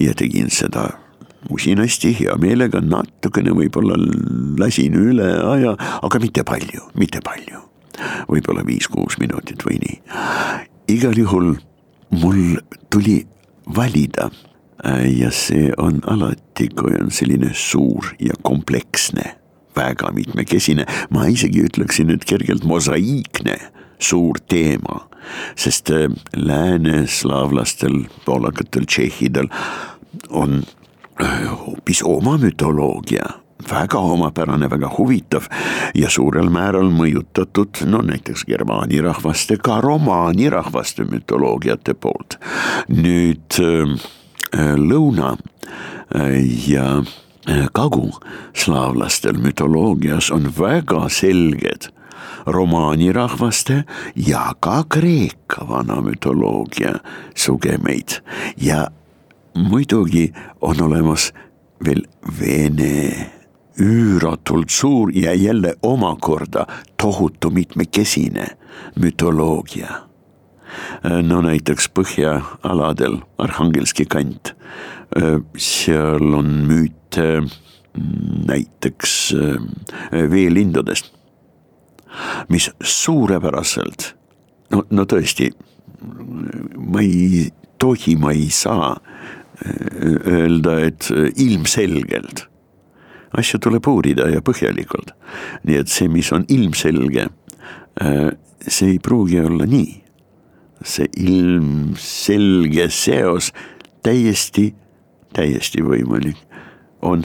ja 0.00 0.14
tegin 0.18 0.50
seda 0.50 0.88
usinasti, 1.50 2.12
hea 2.20 2.34
meelega, 2.42 2.80
natukene 2.82 3.54
võib-olla 3.54 3.94
lasin 4.58 4.96
üle 4.98 5.28
aja, 5.46 5.76
aga 6.02 6.20
mitte 6.22 6.44
palju, 6.46 6.88
mitte 6.98 7.22
palju. 7.24 7.62
Võib-olla 8.30 8.64
viis-kuus 8.66 9.18
minutit 9.22 9.64
või 9.66 9.80
nii. 9.82 10.00
igal 10.96 11.16
juhul 11.18 11.54
mul 12.10 12.60
tuli 12.90 13.20
valida 13.76 14.30
ja 15.18 15.30
see 15.34 15.72
on 15.80 16.00
alati, 16.06 16.68
kui 16.68 16.94
on 17.00 17.10
selline 17.10 17.50
suur 17.54 18.12
ja 18.20 18.36
kompleksne 18.42 19.34
väga 19.76 20.12
mitmekesine, 20.14 20.86
ma 21.10 21.26
isegi 21.28 21.64
ütleksin, 21.66 22.12
et 22.14 22.24
kergelt 22.24 22.64
mosaiikne 22.64 23.58
suur 23.98 24.38
teema, 24.48 25.06
sest 25.58 25.90
äh, 25.90 26.06
lääneslaavlastel, 26.36 28.04
poolakatel, 28.24 28.86
tšehhidel 28.86 29.48
on 30.30 30.62
äh, 31.20 31.48
hoopis 31.50 32.02
oma 32.04 32.36
mütoloogia 32.40 33.26
väga 33.70 33.98
omapärane, 33.98 34.70
väga 34.70 34.90
huvitav 34.98 35.48
ja 35.94 36.10
suurel 36.10 36.50
määral 36.52 36.90
mõjutatud 36.92 37.82
no 37.86 38.02
näiteks 38.04 38.44
germaani 38.44 39.00
rahvaste, 39.00 39.56
ka 39.56 39.80
romaani 39.80 40.50
rahvaste 40.50 41.04
mütoloogiate 41.04 41.94
poolt. 41.94 42.38
nüüd 42.88 43.60
äh, 43.60 43.96
lõuna 44.76 45.36
ja 46.68 47.02
kaguslaavlastel 47.72 49.38
mütoloogias 49.38 50.30
on 50.30 50.50
väga 50.58 51.08
selged 51.08 51.90
romaani 52.46 53.12
rahvaste 53.12 53.84
ja 54.16 54.54
ka 54.60 54.84
Kreeka 54.88 55.68
vana 55.68 56.00
mütoloogia 56.00 56.94
sugemeid 57.34 58.20
ja 58.56 58.86
muidugi 59.54 60.32
on 60.60 60.80
olemas 60.82 61.32
veel 61.84 62.02
Vene 62.40 63.35
üüratult 63.80 64.70
suur 64.70 65.10
ja 65.14 65.34
jälle 65.34 65.74
omakorda 65.82 66.66
tohutu 66.96 67.50
mitmekesine 67.50 68.46
mütoloogia. 69.00 70.02
no 71.22 71.40
näiteks 71.40 71.88
põhjaaladel, 71.94 73.20
Arhangelski 73.38 74.04
kant, 74.04 74.52
seal 75.56 76.34
on 76.34 76.50
müüt 76.68 77.18
näiteks 78.46 79.34
äh, 79.34 80.30
veelindudest, 80.30 81.12
mis 82.48 82.70
suurepäraselt, 82.80 84.14
no, 84.70 84.82
no 84.90 85.06
tõesti, 85.08 85.50
ma 86.76 87.04
ei 87.04 87.48
tohi, 87.80 88.16
ma 88.20 88.32
ei 88.36 88.48
saa 88.52 88.92
äh, 88.96 89.72
öelda, 90.26 90.78
et 90.90 91.10
ilmselgelt. 91.36 92.46
Asja 93.36 93.60
tuleb 93.62 93.86
uurida 93.88 94.28
ja 94.32 94.42
põhjalikult. 94.44 95.12
nii 95.64 95.78
et 95.82 95.92
see, 95.92 96.08
mis 96.08 96.32
on 96.32 96.46
ilmselge, 96.48 97.28
äh, 98.02 98.30
see 98.60 98.96
ei 98.96 98.98
pruugi 98.98 99.40
olla 99.40 99.66
nii. 99.66 100.02
see 100.84 101.08
ilmselge 101.16 102.90
seos 102.92 103.52
täiesti, 104.04 104.74
täiesti 105.34 105.82
võimalik 105.82 106.36
on 107.02 107.24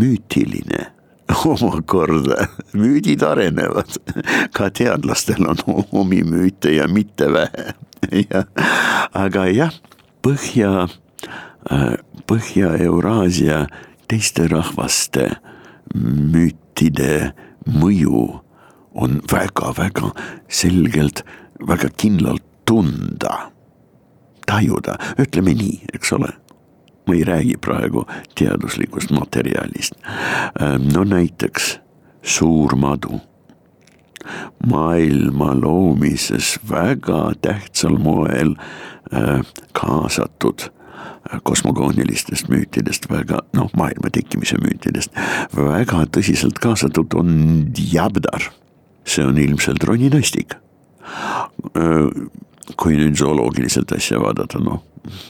müütiline 0.00 0.92
omakorda, 1.52 2.46
müüdid 2.72 3.22
arenevad, 3.26 3.98
ka 4.54 4.70
teadlastel 4.70 5.44
on 5.50 5.84
omi 5.92 6.22
müüte 6.24 6.72
ja 6.76 6.88
mitte 6.88 7.28
vähe 7.32 7.74
ja 8.30 8.44
aga 9.14 9.46
jah, 9.50 9.74
Põhja, 10.26 10.88
Põhja-Euraasia 12.26 13.60
teiste 14.08 14.46
rahvaste 14.50 15.28
müütide 15.94 17.32
mõju 17.66 18.24
on 18.96 19.20
väga-väga 19.30 20.12
selgelt, 20.48 21.22
väga 21.60 21.90
kindlalt 22.00 22.44
tunda, 22.66 23.50
tajuda, 24.46 24.96
ütleme 25.20 25.54
nii, 25.56 25.78
eks 25.94 26.12
ole? 26.16 26.32
Ma 27.06 27.14
ei 27.14 27.22
räägi 27.22 27.54
praegu 27.62 28.02
teaduslikust 28.34 29.12
materjalist. 29.14 29.94
No 30.90 31.04
näiteks 31.06 31.76
suur 32.26 32.74
madu 32.74 33.20
maailma 34.66 35.52
loomises 35.54 36.56
väga 36.70 37.30
tähtsal 37.42 37.98
moel 38.02 38.56
äh, 39.14 39.40
kaasatud 39.72 40.66
kosmogoonilistest 41.42 42.50
müütidest 42.52 43.10
väga, 43.10 43.42
noh, 43.56 43.70
maailma 43.76 44.10
tekkimise 44.14 44.58
müütidest 44.62 45.14
väga 45.56 46.04
tõsiselt 46.14 46.60
kaasatud 46.62 47.14
on 47.18 47.30
Djabdar. 47.76 48.50
see 49.06 49.22
on 49.22 49.38
ilmselt 49.38 49.84
roninastik. 49.86 50.56
Äh, 51.76 52.10
kui 52.76 52.96
nüüd 52.98 53.14
zooloogiliselt 53.14 53.92
asja 53.94 54.18
vaadata, 54.18 54.58
noh 54.58 54.82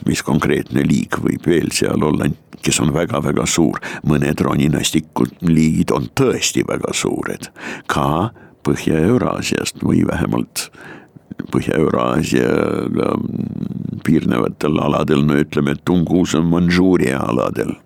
mis 0.06 0.22
konkreetne 0.24 0.84
liik 0.86 1.18
võib 1.22 1.46
veel 1.48 1.70
seal 1.74 2.02
olla, 2.04 2.28
kes 2.64 2.80
on 2.82 2.92
väga-väga 2.94 3.46
suur, 3.50 3.80
mõned 4.08 4.40
roninastikud 4.42 5.42
liigid 5.46 5.92
on 5.94 6.10
tõesti 6.16 6.66
väga 6.66 6.94
suured, 6.96 7.50
ka 7.90 8.32
Põhja-Euraasiast 8.66 9.84
või 9.86 10.00
vähemalt 10.08 10.64
Põhja-Euraasiaga 11.52 13.10
piirnevatel 14.06 14.78
aladel, 14.82 15.24
no 15.26 15.36
ütleme, 15.40 15.76
Tungus 15.84 16.36
on 16.38 16.48
Mandžuuria 16.52 17.20
aladel 17.26 17.76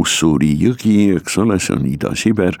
Ussuri 0.00 0.54
jõgi, 0.56 1.12
eks 1.18 1.36
ole, 1.42 1.58
see 1.60 1.76
on 1.76 1.84
Ida-Siber. 1.86 2.56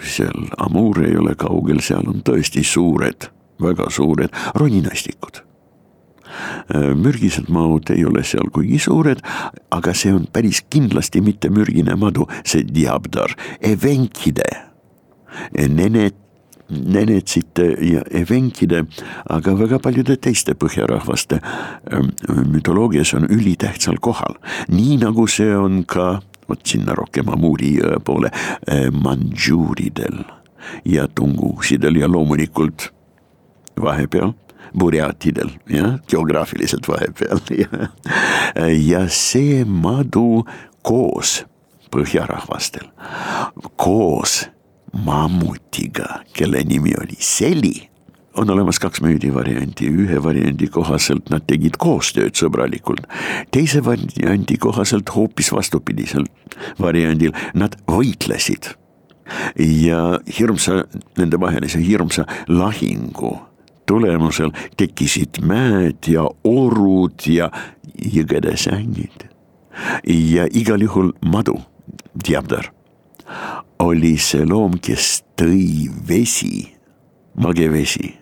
seal 0.00 0.48
Amur 0.64 1.02
ei 1.04 1.14
ole 1.20 1.36
kaugel, 1.38 1.84
seal 1.84 2.08
on 2.08 2.24
tõesti 2.24 2.64
suured, 2.66 3.28
väga 3.62 3.90
suured 3.92 4.32
roninastikud 4.58 5.44
Äh, 6.74 6.94
mürgised 6.96 7.50
maud 7.52 7.90
ei 7.92 8.04
ole 8.08 8.22
seal 8.24 8.48
kuigi 8.54 8.78
suured, 8.80 9.20
aga 9.74 9.94
see 9.96 10.14
on 10.14 10.26
päris 10.32 10.62
kindlasti 10.72 11.20
mitte 11.24 11.50
mürgine 11.52 11.96
madu, 11.98 12.26
see 12.44 12.64
diabdar, 12.64 13.34
evenkide, 13.72 14.48
nenet 15.52 16.16
nenetsite 16.72 17.68
ja 17.86 18.02
evenkide, 18.10 18.84
aga 19.30 19.54
väga 19.58 19.78
paljude 19.82 20.16
teiste 20.16 20.54
põhjarahvaste 20.58 21.40
ähm, 21.92 22.12
mütoloogias 22.52 23.14
on 23.18 23.28
ülitähtsal 23.30 24.00
kohal, 24.00 24.38
nii 24.72 25.00
nagu 25.04 25.26
see 25.30 25.54
on 25.56 25.82
ka 25.88 26.20
vot 26.48 26.66
sinna 26.66 26.96
rohkem 26.98 27.30
Amuri 27.32 27.76
jõe 27.78 27.98
poole 28.04 28.32
äh, 28.32 28.88
mandžuuridel 28.92 30.22
ja 30.88 31.08
tungusidel 31.08 31.98
ja 32.02 32.10
loomulikult 32.10 32.90
vahepeal 33.80 34.34
burjaatidel, 34.78 35.50
jah, 35.68 35.98
geograafiliselt 36.08 36.88
vahepeal 36.88 37.40
ja, 37.62 38.68
ja 38.72 39.02
see 39.12 39.64
madu 39.68 40.44
koos 40.86 41.42
põhjarahvastel, 41.92 42.88
koos 43.76 44.46
mammutiga, 44.92 46.22
kelle 46.32 46.64
nimi 46.64 46.94
oli 47.00 47.16
Seli 47.18 47.92
on 48.34 48.50
olemas 48.50 48.78
kaks 48.80 49.02
müüdivarianti, 49.04 49.88
ühe 49.88 50.22
variandi 50.24 50.68
kohaselt 50.72 51.30
nad 51.30 51.44
tegid 51.48 51.76
koostööd 51.80 52.36
sõbralikult, 52.38 53.04
teise 53.52 53.82
variandi 53.84 54.56
kohaselt 54.60 55.12
hoopis 55.14 55.52
vastupidisel 55.52 56.24
variandil. 56.80 57.34
Nad 57.54 57.76
võitlesid. 57.88 58.72
Ja 59.56 60.18
hirmsa, 60.38 60.82
nendevahelise 61.16 61.80
hirmsa 61.80 62.26
lahingu 62.48 63.36
tulemusel 63.88 64.52
tekkisid 64.76 65.40
mäed 65.46 66.08
ja 66.10 66.26
orud 66.48 67.26
ja 67.26 67.50
jõgede 67.96 68.56
sängid. 68.56 69.28
ja 70.04 70.46
igal 70.52 70.82
juhul 70.82 71.12
madu, 71.24 71.56
Diabdar, 72.26 72.72
oli 73.82 74.16
see 74.20 74.46
loom, 74.48 74.78
kes 74.82 75.22
tõi 75.38 75.88
vesi, 76.08 76.68
mage 77.34 77.68
vesi 77.72 78.12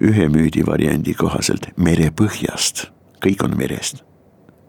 ühe 0.00 0.28
müüdi 0.32 0.64
variandi 0.66 1.14
kohaselt 1.16 1.70
merepõhjast, 1.76 2.88
kõik 3.24 3.44
on 3.44 3.56
merest. 3.58 4.02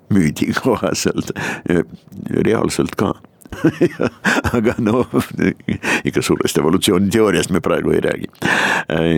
müüdi 0.08 0.54
kohaselt, 0.56 1.34
reaalselt 2.32 2.96
ka. 2.96 3.12
Aga 4.56 4.74
no 4.80 5.06
ikka 6.08 6.22
suurest 6.24 6.58
evolutsiooniteooriast 6.60 7.52
me 7.52 7.60
praegu 7.64 7.92
ei 7.96 8.02
räägi. 8.04 8.28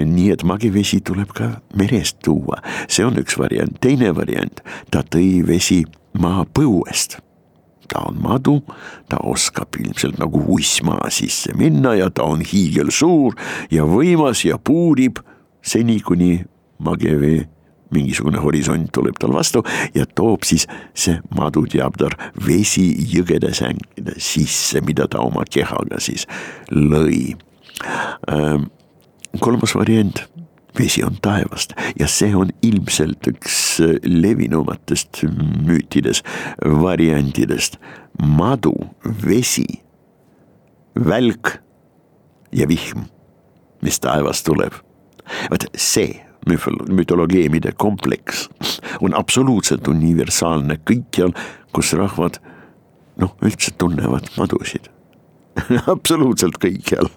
nii 0.06 0.30
et 0.34 0.44
magevesi 0.44 1.02
tuleb 1.06 1.34
ka 1.34 1.50
merest 1.78 2.20
tuua, 2.26 2.62
see 2.88 3.06
on 3.06 3.18
üks 3.22 3.38
variant, 3.38 3.78
teine 3.82 4.14
variant, 4.16 4.62
ta 4.92 5.02
tõi 5.06 5.42
vesi 5.46 5.84
maapõuest 6.18 7.20
ta 7.90 8.06
on 8.08 8.20
madu, 8.22 8.60
ta 9.10 9.20
oskab 9.26 9.76
ilmselt 9.80 10.20
nagu 10.22 10.44
uismaa 10.56 11.10
sisse 11.14 11.54
minna 11.58 11.96
ja 11.98 12.10
ta 12.10 12.28
on 12.30 12.44
hiigelsuur 12.46 13.38
ja 13.72 13.86
võimas 13.90 14.46
ja 14.46 14.58
puurib 14.58 15.22
seni, 15.62 16.00
kuni 16.06 16.38
magevee 16.80 17.48
mingisugune 17.92 18.38
horisont 18.42 18.92
tuleb 18.94 19.18
tal 19.20 19.34
vastu 19.34 19.64
ja 19.98 20.06
toob 20.06 20.46
siis 20.48 20.68
see 20.94 21.18
maduteabdar 21.36 22.16
vesi 22.46 22.86
jõgede 23.14 23.52
sängide 23.58 24.18
sisse, 24.22 24.82
mida 24.86 25.08
ta 25.10 25.24
oma 25.26 25.46
kehaga 25.50 26.02
siis 26.04 26.28
lõi. 26.72 27.34
Ähm, 28.30 28.70
kolmas 29.42 29.74
variant, 29.78 30.22
vesi 30.78 31.04
on 31.04 31.18
taevast 31.22 31.74
ja 32.00 32.08
see 32.08 32.36
on 32.36 32.52
ilmselt 32.66 33.28
üks 33.32 33.80
levinumatest 34.04 35.24
müütides, 35.66 36.24
variantidest. 36.64 37.80
madu, 38.20 38.74
vesi, 39.26 39.68
välk 40.96 41.60
ja 42.52 42.68
vihm, 42.68 43.06
mis 43.82 44.00
taevast 44.00 44.46
tuleb. 44.46 44.74
vot 45.50 45.66
see 45.76 46.26
mütoloogiimide 46.90 47.72
kompleks 47.78 48.48
on 49.02 49.14
absoluutselt 49.14 49.88
universaalne 49.88 50.80
kõikjal, 50.84 51.36
kus 51.76 51.94
rahvad 51.94 52.40
noh, 53.20 53.36
üldse 53.46 53.76
tunnevad 53.78 54.32
madusid 54.38 54.90
absoluutselt 55.94 56.60
kõikjal 56.62 57.10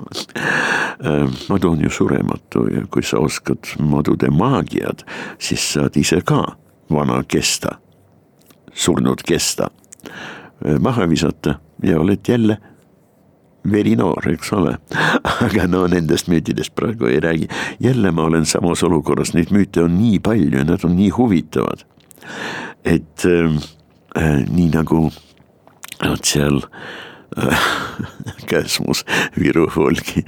madu 1.49 1.73
on 1.73 1.81
ju 1.83 1.91
surematu 1.91 2.67
ja 2.73 2.85
kui 2.91 3.05
sa 3.07 3.21
oskad 3.23 3.75
madude 3.79 4.31
maagiat, 4.31 5.05
siis 5.43 5.65
saad 5.75 5.97
ise 5.99 6.21
ka 6.27 6.45
vana 6.93 7.23
kesta, 7.29 7.79
surnud 8.73 9.25
kesta 9.27 9.71
maha 10.81 11.09
visata 11.11 11.59
ja 11.83 12.01
oled 12.01 12.29
jälle 12.29 12.59
verinoor, 13.71 14.29
eks 14.33 14.53
ole. 14.53 14.77
aga 15.47 15.67
no 15.71 15.85
nendest 15.91 16.29
müütidest 16.31 16.75
praegu 16.75 17.07
ei 17.07 17.21
räägi. 17.21 17.49
jälle 17.81 18.11
ma 18.11 18.25
olen 18.25 18.47
samas 18.47 18.83
olukorras, 18.83 19.35
neid 19.35 19.51
müüte 19.51 19.83
on 19.83 19.99
nii 19.99 20.19
palju 20.19 20.59
ja 20.59 20.65
nad 20.65 20.85
on 20.85 20.97
nii 20.97 21.11
huvitavad. 21.11 21.85
et 22.85 23.25
äh, 23.25 23.55
äh, 24.17 24.45
nii 24.51 24.71
nagu 24.75 25.11
vot 26.03 26.25
seal 26.25 26.63
äh, 26.63 27.12
Käsmus 28.51 29.05
Viru 29.38 29.66
Volgi 29.77 30.25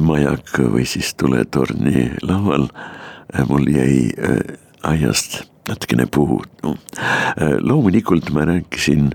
majak 0.00 0.58
või 0.72 0.86
siis 0.88 1.14
tuletorni 1.14 2.10
laval 2.22 2.68
äh, 2.70 3.46
mul 3.48 3.68
jäi 3.70 4.10
äh, 4.16 4.38
aiast 4.82 5.42
natukene 5.68 6.06
puudu. 6.06 6.74
Äh, 6.98 7.58
loomulikult 7.60 8.30
ma 8.30 8.44
rääkisin 8.48 9.10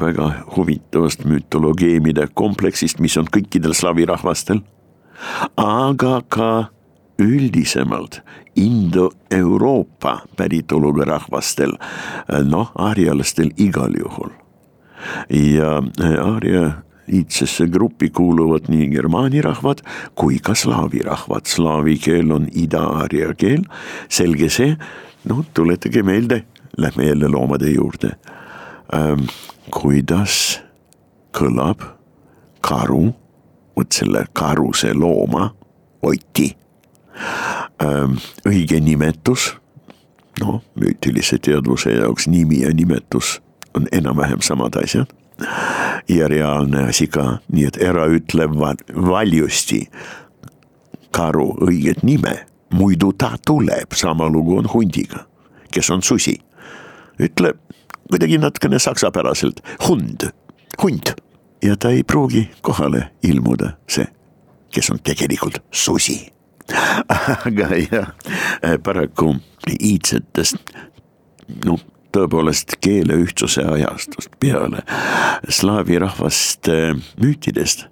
väga 0.00 0.30
huvitavast 0.56 1.24
mütoloogiimide 1.24 2.28
kompleksist, 2.34 2.98
mis 2.98 3.16
on 3.20 3.28
kõikidel 3.28 3.74
slavi 3.76 4.06
rahvastel, 4.08 4.62
aga 5.60 6.22
ka 6.28 6.52
üldisemalt 7.20 8.22
Indo-Euroopa 8.56 10.22
päritoluga 10.36 11.04
rahvastel, 11.08 11.76
noh, 12.44 12.72
aarjalastel 12.74 13.52
igal 13.60 13.92
juhul. 14.00 14.32
Ja 15.30 15.82
aaria 16.20 16.82
iidsesse 17.12 17.66
gruppi 17.66 18.10
kuuluvad 18.10 18.68
nii 18.68 18.88
germaani 18.92 19.42
rahvad 19.42 19.82
kui 20.14 20.38
ka 20.38 20.54
slaavi 20.54 21.02
rahvad, 21.06 21.46
slaavi 21.46 21.96
keel 21.98 22.32
on 22.32 22.48
ida-aaria 22.52 23.34
keel, 23.38 23.64
selge 24.08 24.48
see, 24.50 24.76
noh, 25.28 25.44
tuletage 25.54 26.02
meelde, 26.02 26.42
lähme 26.78 27.06
jälle 27.10 27.28
loomade 27.28 27.70
juurde. 27.74 28.14
Ähm, 28.94 29.26
kuidas 29.70 30.60
kõlab 31.36 31.84
karu, 32.60 33.12
vot 33.76 33.92
selle 33.92 34.26
karuse 34.32 34.94
looma, 34.94 35.52
Oti 36.02 36.48
õige 38.46 38.80
nimetus, 38.82 39.52
noh, 40.40 40.62
müütilise 40.74 41.38
teadvuse 41.38 41.92
jaoks 41.94 42.26
nimi 42.26 42.62
ja 42.64 42.72
nimetus 42.74 43.36
on 43.74 43.86
enam-vähem 43.92 44.40
samad 44.40 44.76
asjad. 44.84 45.06
ja 46.08 46.28
reaalne 46.28 46.88
asi 46.88 47.06
ka, 47.06 47.38
nii 47.52 47.64
et 47.66 47.78
ära 47.82 48.06
ütle 48.06 48.46
valjusti 48.94 49.86
karu 51.10 51.52
õiget 51.66 52.02
nime, 52.06 52.46
muidu 52.72 53.12
ta 53.12 53.34
tuleb, 53.46 53.92
sama 53.94 54.28
lugu 54.28 54.58
on 54.58 54.68
hundiga, 54.74 55.26
kes 55.70 55.90
on 55.90 56.02
susi. 56.02 56.38
ütle 57.20 57.54
kuidagi 58.10 58.38
natukene 58.38 58.78
saksapäraselt 58.78 59.60
hund, 59.88 60.30
hunt 60.82 61.14
ja 61.62 61.76
ta 61.76 61.90
ei 61.90 62.02
pruugi 62.04 62.50
kohale 62.60 63.10
ilmuda, 63.22 63.76
see, 63.88 64.06
kes 64.74 64.90
on 64.90 65.00
tegelikult 65.04 65.62
susi. 65.70 66.32
aga 67.46 67.68
jah, 67.76 68.12
paraku 68.82 69.34
iidsetest, 69.72 70.72
noh, 71.66 71.80
tõepoolest 72.12 72.76
keele 72.84 73.16
ühtsuse 73.22 73.64
ajastust 73.74 74.36
peale 74.40 74.82
slaavi 75.48 75.98
rahvaste 76.02 76.76
müütidest. 77.20 77.86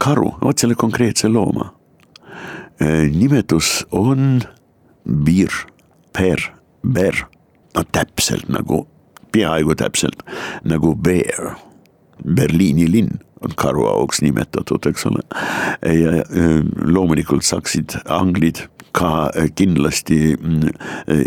Karu, 0.00 0.32
vot 0.40 0.58
selle 0.58 0.74
konkreetse 0.80 1.28
looma. 1.28 1.74
Nimetus 3.12 3.82
on 3.92 4.40
bir, 5.04 5.52
per, 6.16 6.46
ber, 6.80 7.26
no 7.76 7.84
täpselt 7.92 8.48
nagu 8.48 8.86
peaaegu 9.32 9.74
täpselt 9.78 10.22
nagu 10.66 10.94
Bear, 10.96 11.54
Berliini 12.24 12.88
linn 12.90 13.20
on 13.40 13.54
karuauks 13.56 14.20
nimetatud, 14.20 14.84
eks 14.90 15.06
ole. 15.08 15.22
ja 15.82 16.24
loomulikult 16.84 17.46
saaksid 17.46 17.96
anglid 18.04 18.66
ka 18.92 19.30
kindlasti 19.54 20.36
mm, 20.36 20.70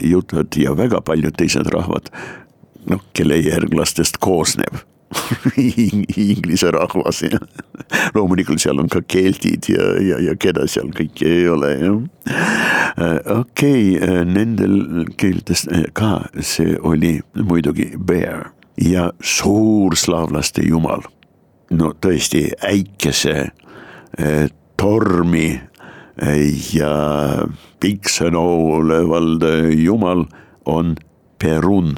jutvad 0.10 0.58
ja 0.58 0.76
väga 0.78 1.02
paljud 1.02 1.36
teised 1.38 1.70
rahvad, 1.74 2.10
noh, 2.90 3.04
kelle 3.14 3.38
järglastest 3.42 4.20
koosneb 4.24 4.84
Inglise 6.18 6.72
rahvas 6.72 7.22
ja 7.22 7.40
loomulikult 8.16 8.62
seal 8.62 8.80
on 8.82 8.90
ka 8.90 9.02
keldid 9.08 9.70
ja, 9.70 9.86
ja, 10.02 10.20
ja 10.30 10.36
keda 10.40 10.66
seal 10.70 10.90
kõiki 10.96 11.28
ei 11.30 11.48
ole, 11.50 11.72
jah. 11.82 12.00
Äh, 12.98 13.20
okei 13.40 13.98
okay,, 13.98 14.24
nendel 14.30 15.06
keeltes 15.18 15.68
äh, 15.70 15.86
ka 15.98 16.26
see 16.42 16.78
oli 16.82 17.20
muidugi 17.38 17.92
bear 17.98 18.52
ja 18.82 19.12
suurslaavlaste 19.22 20.66
jumal. 20.68 21.06
no 21.74 21.94
tõesti 22.02 22.52
äikese 22.62 23.50
tormi 24.78 25.48
ja 26.74 26.92
pikksõnaolevald 27.82 29.46
jumal 29.80 30.26
on 30.70 30.96
Perun. 31.42 31.96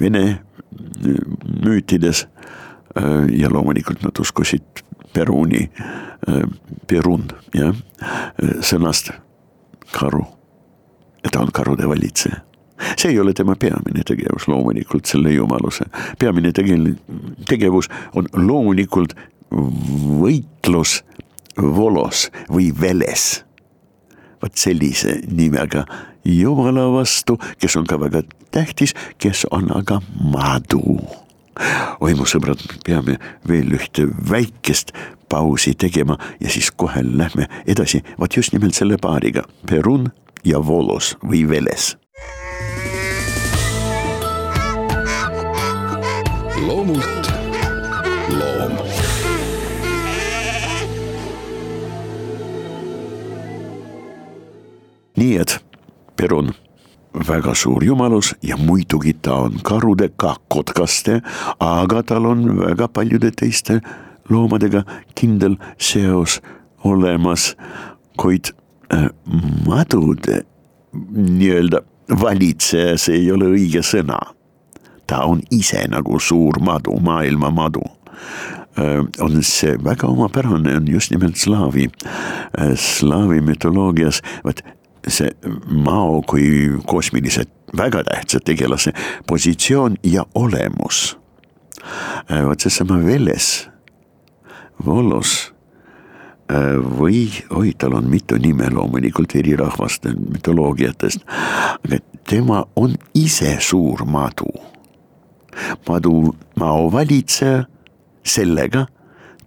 Vene 0.00 0.24
müütides 1.64 2.26
äh, 2.96 3.26
ja 3.40 3.50
loomulikult 3.52 4.02
nad 4.02 4.18
uskusid 4.20 4.82
Peruni, 5.12 5.70
äh, 6.28 6.42
Perun, 6.86 7.28
jah, 7.54 7.76
sõnast 8.60 9.12
karu. 9.92 10.24
ja 11.24 11.30
ta 11.32 11.40
on 11.40 11.50
karude 11.52 11.88
valitseja 11.88 12.42
see 12.96 13.10
ei 13.10 13.20
ole 13.20 13.32
tema 13.34 13.56
peamine 13.56 14.02
tegevus 14.06 14.48
loomulikult, 14.48 15.06
selle 15.06 15.32
jumaluse. 15.32 15.84
peamine 16.18 16.52
tege-, 16.52 16.96
tegevus 17.48 17.88
on 18.14 18.28
loomulikult 18.32 19.14
võitlus 20.20 21.00
volos 21.56 22.30
või 22.48 22.72
veles. 22.80 23.44
vot 24.42 24.52
sellise 24.54 25.20
nimega 25.32 25.86
Jumala 26.24 26.92
vastu, 26.92 27.38
kes 27.58 27.76
on 27.76 27.86
ka 27.86 28.00
väga 28.00 28.22
tähtis, 28.50 28.94
kes 29.18 29.46
on 29.50 29.70
aga 29.76 30.00
madu. 30.20 31.00
oi 32.00 32.14
mu 32.14 32.26
sõbrad, 32.28 32.60
peame 32.84 33.16
veel 33.48 33.72
ühte 33.78 34.08
väikest 34.30 34.92
pausi 35.28 35.74
tegema 35.74 36.18
ja 36.40 36.50
siis 36.50 36.70
kohe 36.70 37.02
lähme 37.02 37.48
edasi, 37.66 38.02
vot 38.18 38.36
just 38.36 38.52
nimelt 38.52 38.74
selle 38.74 38.98
paariga, 39.00 39.46
Perun 39.66 40.10
ja 40.44 40.60
Volos 40.66 41.16
või 41.22 41.46
Veles. 41.48 41.96
loomult 46.66 47.30
loom 48.28 48.72
nii 55.16 55.36
et 55.40 55.58
Perun 56.16 56.52
väga 57.28 57.54
suur 57.54 57.84
jumalus 57.84 58.34
ja 58.42 58.56
muidugi 58.56 59.14
ta 59.22 59.34
on 59.46 59.58
karude, 59.64 60.08
ka 60.16 60.36
kotkaste, 60.48 61.20
aga 61.60 62.02
tal 62.02 62.26
on 62.26 62.44
väga 62.60 62.88
paljude 62.88 63.30
teiste 63.36 63.80
loomadega 64.28 64.82
kindel 65.14 65.56
seos 65.78 66.40
olemas, 66.84 67.54
kuid 68.16 68.52
äh, 68.92 69.08
madude 69.66 70.42
nii-öelda 71.12 71.82
valitseja, 72.20 72.96
see 72.98 73.20
ei 73.22 73.30
ole 73.32 73.50
õige 73.56 73.84
sõna. 73.84 74.20
ta 75.06 75.20
on 75.22 75.38
ise 75.54 75.84
nagu 75.86 76.18
suur 76.18 76.56
madu, 76.58 76.96
maailma 76.98 77.50
madu. 77.54 77.84
Äh, 78.76 79.04
on 79.22 79.42
see 79.42 79.76
väga 79.84 80.08
omapärane, 80.10 80.76
on 80.76 80.88
just 80.90 81.12
nimelt 81.14 81.38
slaavi, 81.38 81.86
äh, 82.58 82.74
slaavi 82.74 83.40
mütoloogias, 83.40 84.18
vot 84.44 84.62
see 85.08 85.30
Mao 85.66 86.22
kui 86.26 86.70
kosmilise 86.86 87.44
väga 87.76 88.04
tähtsa 88.04 88.40
tegelase 88.40 88.92
positsioon 89.26 89.96
ja 90.02 90.26
olemus. 90.34 91.18
Äh, 92.30 92.46
vot 92.48 92.60
seesama 92.60 92.98
Veles, 93.04 93.68
Volos 94.86 95.54
äh, 96.50 96.76
või 96.98 97.28
oi, 97.50 97.72
tal 97.78 97.94
on 97.94 98.10
mitu 98.10 98.38
nime 98.42 98.70
loomulikult 98.70 99.36
eri 99.38 99.56
rahvaste 99.56 100.14
mütoloogiatest, 100.16 101.22
aga 101.84 102.00
tema 102.28 102.64
on 102.76 102.96
ise 103.14 103.56
suur 103.60 104.04
madu. 104.04 104.50
madu, 105.88 106.34
mao 106.56 106.92
valitseja, 106.92 107.64
sellega 108.24 108.86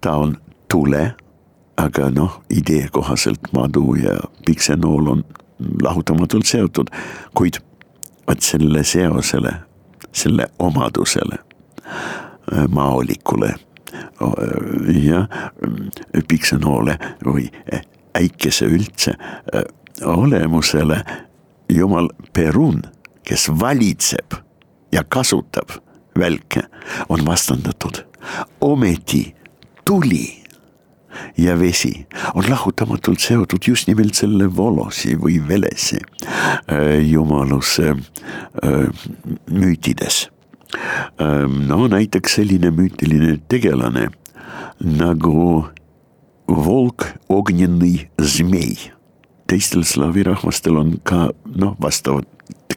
ta 0.00 0.16
on 0.16 0.36
tule, 0.68 1.14
aga 1.76 2.10
noh, 2.10 2.40
idee 2.50 2.88
kohaselt 2.92 3.52
madu 3.52 3.94
ja 3.94 4.16
piksenool 4.46 5.08
on 5.08 5.24
lahutamatult 5.82 6.46
seotud, 6.46 6.90
kuid 7.34 7.60
vot 8.28 8.40
selle 8.40 8.84
seosele, 8.84 9.52
selle 10.12 10.46
omadusele, 10.58 11.38
äh, 11.88 12.68
maolikule 12.68 13.54
ja 15.02 15.20
äh, 15.20 16.22
piksenoole 16.28 16.98
või 17.24 17.48
äikese 18.14 18.66
üldse 18.70 19.14
äh, 19.18 19.64
olemusele 20.04 21.04
jumal 21.68 22.08
Perun, 22.32 22.82
kes 23.26 23.48
valitseb 23.60 24.34
ja 24.92 25.04
kasutab 25.04 25.70
välke, 26.18 26.62
on 27.08 27.26
vastandatud. 27.26 28.04
ometi 28.60 29.34
tuli 29.84 30.39
ja 31.38 31.58
vesi 31.58 32.06
on 32.34 32.44
lahutamatult 32.48 33.20
seotud 33.20 33.66
just 33.68 33.88
nimelt 33.88 34.14
selle 34.18 34.48
volosi 34.56 35.16
või 35.18 35.40
velesi 35.48 35.98
äh, 36.00 37.00
jumaluse 37.06 37.94
äh, 37.94 39.06
müütides. 39.50 40.28
Ähm, 41.20 41.66
no 41.66 41.88
näiteks 41.90 42.38
selline 42.38 42.70
müütiline 42.70 43.38
tegelane 43.48 44.08
nagu 44.80 45.66
volk, 46.48 47.06
ognjeni 47.28 48.08
zmei. 48.22 48.76
teistel 49.50 49.82
slaavi 49.82 50.22
rahvastel 50.22 50.76
on 50.78 50.92
ka 51.02 51.32
noh, 51.58 51.74
vastavad 51.82 52.26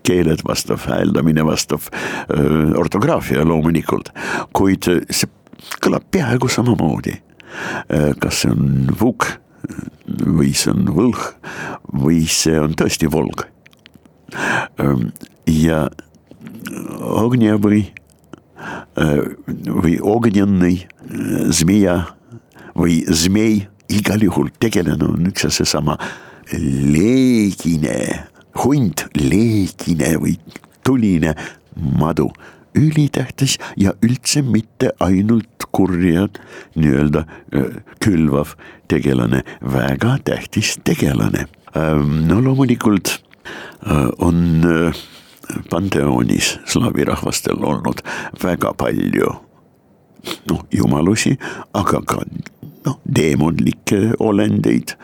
keeled, 0.04 0.42
vastav 0.44 0.82
hääldamine, 0.90 1.46
vastav 1.46 1.86
äh, 1.94 2.74
ortograafia 2.78 3.46
loomulikult, 3.46 4.10
kuid 4.54 4.90
see 5.10 5.30
kõlab 5.84 6.04
peaaegu 6.12 6.50
samamoodi 6.52 7.14
kas 8.20 8.44
see 8.44 8.52
on 8.52 8.92
vuk 9.00 9.28
või 10.08 10.52
see 10.58 10.74
on 10.74 10.88
võlg 10.94 11.20
või 11.94 12.24
see 12.30 12.58
on 12.60 12.74
tõesti 12.78 13.10
volg. 13.12 13.46
Ähm, 14.82 15.12
ja 15.48 15.86
äh, 18.98 19.22
või 19.70 20.00
ognjennõi 20.02 20.76
äh, 20.82 20.90
zmeja 21.54 21.98
või 22.74 23.04
zmei 23.14 23.68
igal 23.94 24.24
juhul 24.26 24.50
tegelane 24.60 25.06
on 25.06 25.30
üks 25.30 25.46
ja 25.46 25.52
seesama 25.54 25.98
leegine 26.54 27.98
hunt, 28.64 29.06
leegine 29.18 30.16
või 30.22 30.38
tuline 30.84 31.36
madu 32.00 32.32
ülitähtis 32.76 33.58
ja 33.78 33.94
üldse 34.04 34.42
mitte 34.42 34.92
ainult 35.00 35.68
kurjad 35.74 36.38
nii-öelda 36.76 37.26
külvav 38.04 38.54
tegelane, 38.88 39.44
väga 39.62 40.18
tähtis 40.26 40.78
tegelane. 40.84 41.48
no 42.28 42.44
loomulikult 42.44 43.18
on 44.18 44.62
panteoonis 45.70 46.58
slaavi 46.66 47.04
rahvastel 47.10 47.64
olnud 47.64 48.04
väga 48.44 48.74
palju 48.78 49.32
noh, 50.50 50.66
jumalusi, 50.72 51.36
aga 51.76 52.02
ka 52.08 52.22
noh, 52.86 53.00
teemonlikke 53.16 54.14
olendeid 54.24 54.96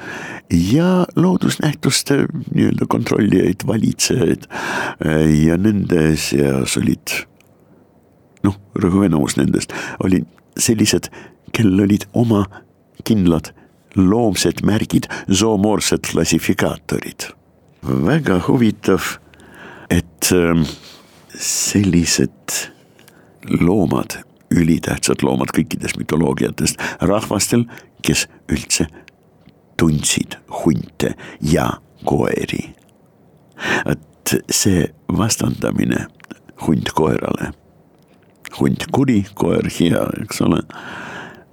ja 0.49 1.05
loodusnähtuste 1.15 2.25
nii-öelda 2.53 2.87
kontrollijaid, 2.89 3.65
valitsejaid 3.67 4.47
ja 5.45 5.57
nende 5.57 6.13
seas 6.19 6.77
olid 6.79 7.19
noh, 8.43 8.55
rõhuv 8.75 9.07
enamus 9.09 9.37
nendest 9.39 9.73
olid 10.03 10.27
sellised, 10.59 11.09
kellel 11.55 11.85
olid 11.87 12.05
oma 12.13 12.45
kindlad 13.07 13.53
loomsed 13.95 14.61
märgid, 14.63 15.07
zoomoorsed 15.31 16.11
klassifikaatorid. 16.11 17.31
väga 17.83 18.41
huvitav, 18.47 19.17
et 19.89 20.31
ähm, 20.33 20.65
sellised 21.35 22.69
loomad, 23.59 24.19
ülitähtsad 24.51 25.23
loomad 25.23 25.53
kõikidest 25.55 25.97
mütoloogiatest, 25.97 26.81
rahvastel, 27.01 27.65
kes 28.05 28.27
üldse 28.51 28.87
tundsid 29.79 30.37
hunte 30.63 31.15
ja 31.41 31.79
koeri. 32.05 32.75
et 33.85 34.35
see 34.51 34.85
vastandamine 35.17 36.05
hunt 36.67 36.91
koerale 36.95 37.51
hunt 38.57 38.87
kuri, 38.91 39.23
koer 39.33 39.69
hea, 39.79 40.05
eks 40.23 40.41
ole. 40.41 40.61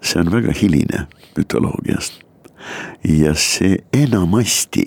see 0.01 0.21
on 0.21 0.31
väga 0.31 0.53
hiline 0.55 1.07
mütoloogiast. 1.37 2.23
ja 3.05 3.35
see 3.35 3.79
enamasti 3.93 4.85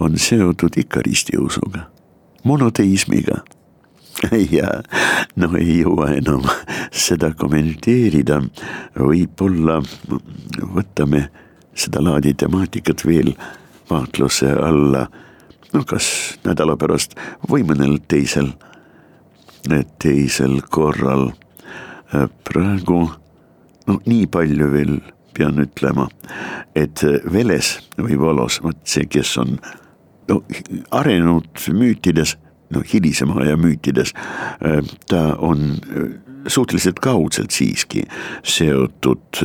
on 0.00 0.18
seotud 0.18 0.76
ikka 0.76 1.00
ristiusuga, 1.06 1.86
monoteismiga 2.44 3.42
ja 4.58 4.70
noh, 5.36 5.54
ei 5.60 5.80
jõua 5.82 6.10
enam 6.16 6.44
seda 6.92 7.32
kommenteerida, 7.36 8.40
võib-olla 8.96 9.80
võtame 10.74 11.26
sedalaadi 11.76 12.34
temaatikat 12.40 13.04
veel 13.06 13.34
vaatluse 13.90 14.50
alla, 14.50 15.06
no 15.72 15.84
kas 15.88 16.08
nädala 16.46 16.76
pärast 16.80 17.16
või 17.50 17.66
mõnel 17.68 17.98
teisel 18.08 18.54
teisel 19.98 20.60
korral. 20.70 21.30
Äh, 22.14 22.28
praegu 22.46 23.08
no 23.86 23.98
nii 24.06 24.26
palju 24.30 24.70
veel 24.70 24.96
pean 25.34 25.58
ütlema, 25.62 26.06
et 26.78 27.02
äh, 27.04 27.18
Veles 27.32 27.76
või 27.98 28.18
Volos, 28.20 28.60
vot 28.62 28.78
see, 28.86 29.08
kes 29.10 29.34
on 29.42 29.56
no 30.30 30.40
arenenud 30.94 31.66
müütides, 31.74 32.36
no 32.70 32.82
hilisema 32.86 33.40
aja 33.42 33.56
müütides, 33.58 34.14
äh, 34.62 34.80
ta 35.10 35.34
on 35.42 35.80
suhteliselt 36.46 37.00
kaudselt 37.02 37.50
siiski 37.50 38.04
seotud 38.46 39.40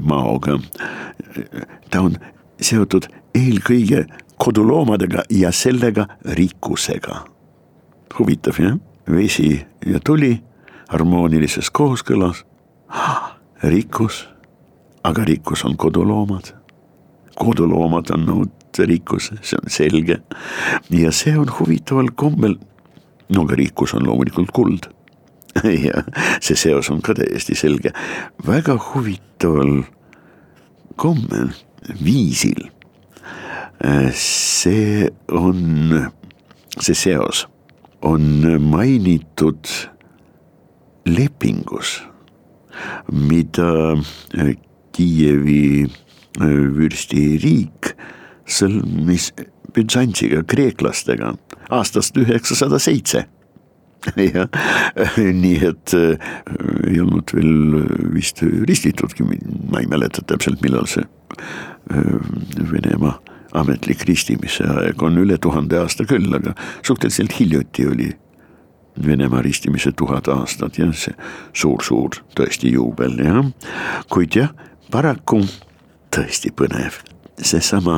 maoga. 0.00 0.56
ta 1.90 2.00
on 2.00 2.16
seotud 2.60 3.10
eelkõige 3.36 4.06
koduloomadega 4.40 5.26
ja 5.28 5.52
sellega 5.52 6.06
rikkusega. 6.24 7.26
huvitav 8.18 8.56
jah 8.60 8.80
vesi 9.10 9.66
ja 9.86 10.00
tuli 10.04 10.42
harmoonilises 10.88 11.70
kooskõlas. 11.70 12.44
rikkus, 13.62 14.28
aga 15.04 15.24
rikkus 15.24 15.64
on 15.64 15.76
koduloomad. 15.76 16.52
koduloomad 17.38 18.10
on 18.10 18.26
nõud 18.26 18.78
rikkus, 18.78 19.32
see 19.40 19.58
on 19.62 19.70
selge. 19.70 20.18
ja 20.90 21.12
see 21.12 21.38
on 21.38 21.48
huvitaval 21.58 22.10
kombel, 22.14 22.56
no 23.28 23.42
aga 23.42 23.54
rikkus 23.54 23.94
on 23.94 24.06
loomulikult 24.06 24.50
kuld. 24.52 24.90
ja 25.86 26.04
see 26.40 26.56
seos 26.56 26.90
on 26.90 27.02
ka 27.02 27.14
täiesti 27.14 27.54
selge, 27.54 27.92
väga 28.46 28.78
huvitaval 28.92 29.82
kombel, 30.96 31.48
viisil. 32.04 32.68
see 34.12 35.08
on 35.28 36.10
see 36.80 36.94
seos 36.94 37.46
on 38.02 38.44
mainitud 38.60 39.68
lepingus, 41.06 42.00
mida 43.12 43.96
Kiievi 44.92 45.86
vürstiriik 46.76 47.94
sõlmis 48.48 49.30
Byzantsiga, 49.72 50.42
kreeklastega 50.44 51.32
aastast 51.72 52.18
üheksasada 52.20 52.80
seitse. 52.82 53.24
Jah, 54.34 54.48
nii 55.42 55.58
et 55.62 55.94
äh, 55.94 56.30
ei 56.90 56.98
olnud 57.00 57.30
veel 57.32 57.78
vist 58.12 58.42
ristitudki, 58.42 59.24
ma 59.70 59.80
ei 59.80 59.88
mäleta 59.88 60.24
täpselt, 60.26 60.58
millal 60.64 60.88
see 60.90 61.06
äh, 61.06 62.18
Venemaa 62.72 63.14
ametlik 63.52 64.04
ristimise 64.08 64.64
aeg 64.64 65.02
on 65.02 65.18
üle 65.20 65.38
tuhande 65.38 65.78
aasta 65.80 66.06
küll, 66.08 66.32
aga 66.34 66.54
suhteliselt 66.82 67.38
hiljuti 67.40 67.86
oli 67.86 68.10
Venemaa 69.06 69.40
ristimise 69.42 69.92
tuhat 69.96 70.28
aastat 70.28 70.76
jah, 70.76 70.90
see 70.92 71.14
suur-suur 71.56 72.18
tõesti 72.36 72.74
juubel 72.74 73.16
jah, 73.24 73.46
kuid 74.12 74.36
jah, 74.36 74.50
paraku 74.92 75.40
tõesti 76.12 76.52
põnev, 76.52 76.98
seesama 77.40 77.96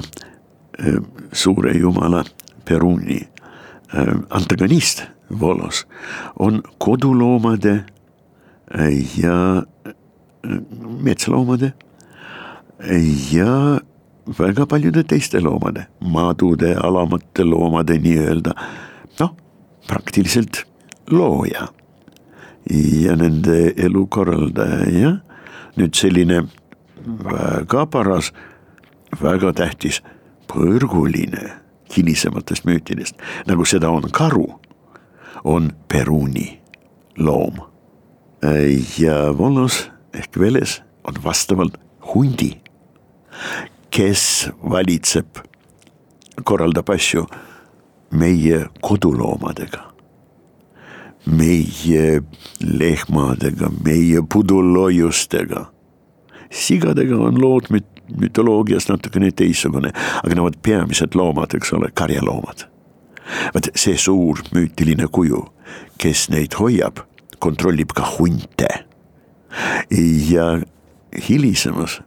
äh, 0.78 1.00
suure 1.34 1.74
jumala 1.74 2.22
Peruni 2.64 3.18
äh, 3.24 4.14
antagonist 4.30 5.02
Volos 5.40 5.82
on 6.38 6.62
koduloomade 6.78 7.74
äh, 8.70 9.18
ja 9.18 9.64
metsaloomade 11.02 11.72
ja 13.32 13.80
väga 14.26 14.66
paljude 14.66 15.04
teiste 15.04 15.40
loomade, 15.40 15.86
madude, 16.00 16.74
alamate 16.76 17.44
loomade 17.44 17.98
nii-öelda 18.00 18.54
noh, 19.20 19.34
praktiliselt 19.88 20.64
looja 21.10 21.68
ja 22.70 23.16
nende 23.16 23.74
elu 23.76 24.06
korraldaja, 24.06 24.88
jah. 24.88 25.18
nüüd 25.76 25.96
selline 25.98 26.44
väga 27.04 27.84
paras, 27.90 28.30
väga 29.20 29.52
tähtis, 29.52 30.00
põrguline 30.48 31.50
hilisematest 31.94 32.64
müütidest, 32.64 33.18
nagu 33.46 33.66
seda 33.68 33.90
on 33.92 34.08
karu, 34.14 34.46
on 35.44 35.72
Peruni 35.88 36.60
loom. 37.18 37.60
ja 38.98 39.32
Volos 39.36 39.90
ehk 40.14 40.38
Veles 40.40 40.80
on 41.04 41.18
vastavalt 41.24 41.76
hundi, 42.14 42.54
kes 43.94 44.48
valitseb, 44.70 45.38
korraldab 46.44 46.90
asju 46.90 47.26
meie 48.10 48.64
koduloomadega 48.82 49.94
meie 51.24 52.22
lehmadega, 52.60 53.70
meie 53.84 54.22
puduloiustega. 54.32 55.70
sigadega 56.50 57.16
on 57.16 57.40
lood 57.40 57.70
müt-, 57.72 58.02
mütoloogias 58.20 58.88
natukene 58.88 59.32
teistsugune, 59.32 59.90
aga 60.22 60.36
no, 60.36 60.50
peamised 60.62 61.16
loomad, 61.18 61.56
eks 61.56 61.72
ole, 61.72 61.90
karjaloomad. 61.94 62.66
vaat 63.54 63.70
see 63.74 63.96
suur 63.96 64.42
müütiline 64.54 65.08
kuju, 65.08 65.40
kes 65.98 66.28
neid 66.30 66.54
hoiab, 66.60 67.00
kontrollib 67.38 67.96
ka 67.96 68.06
hunte. 68.18 68.68
ja 70.28 70.60
hilisemas, 71.28 72.00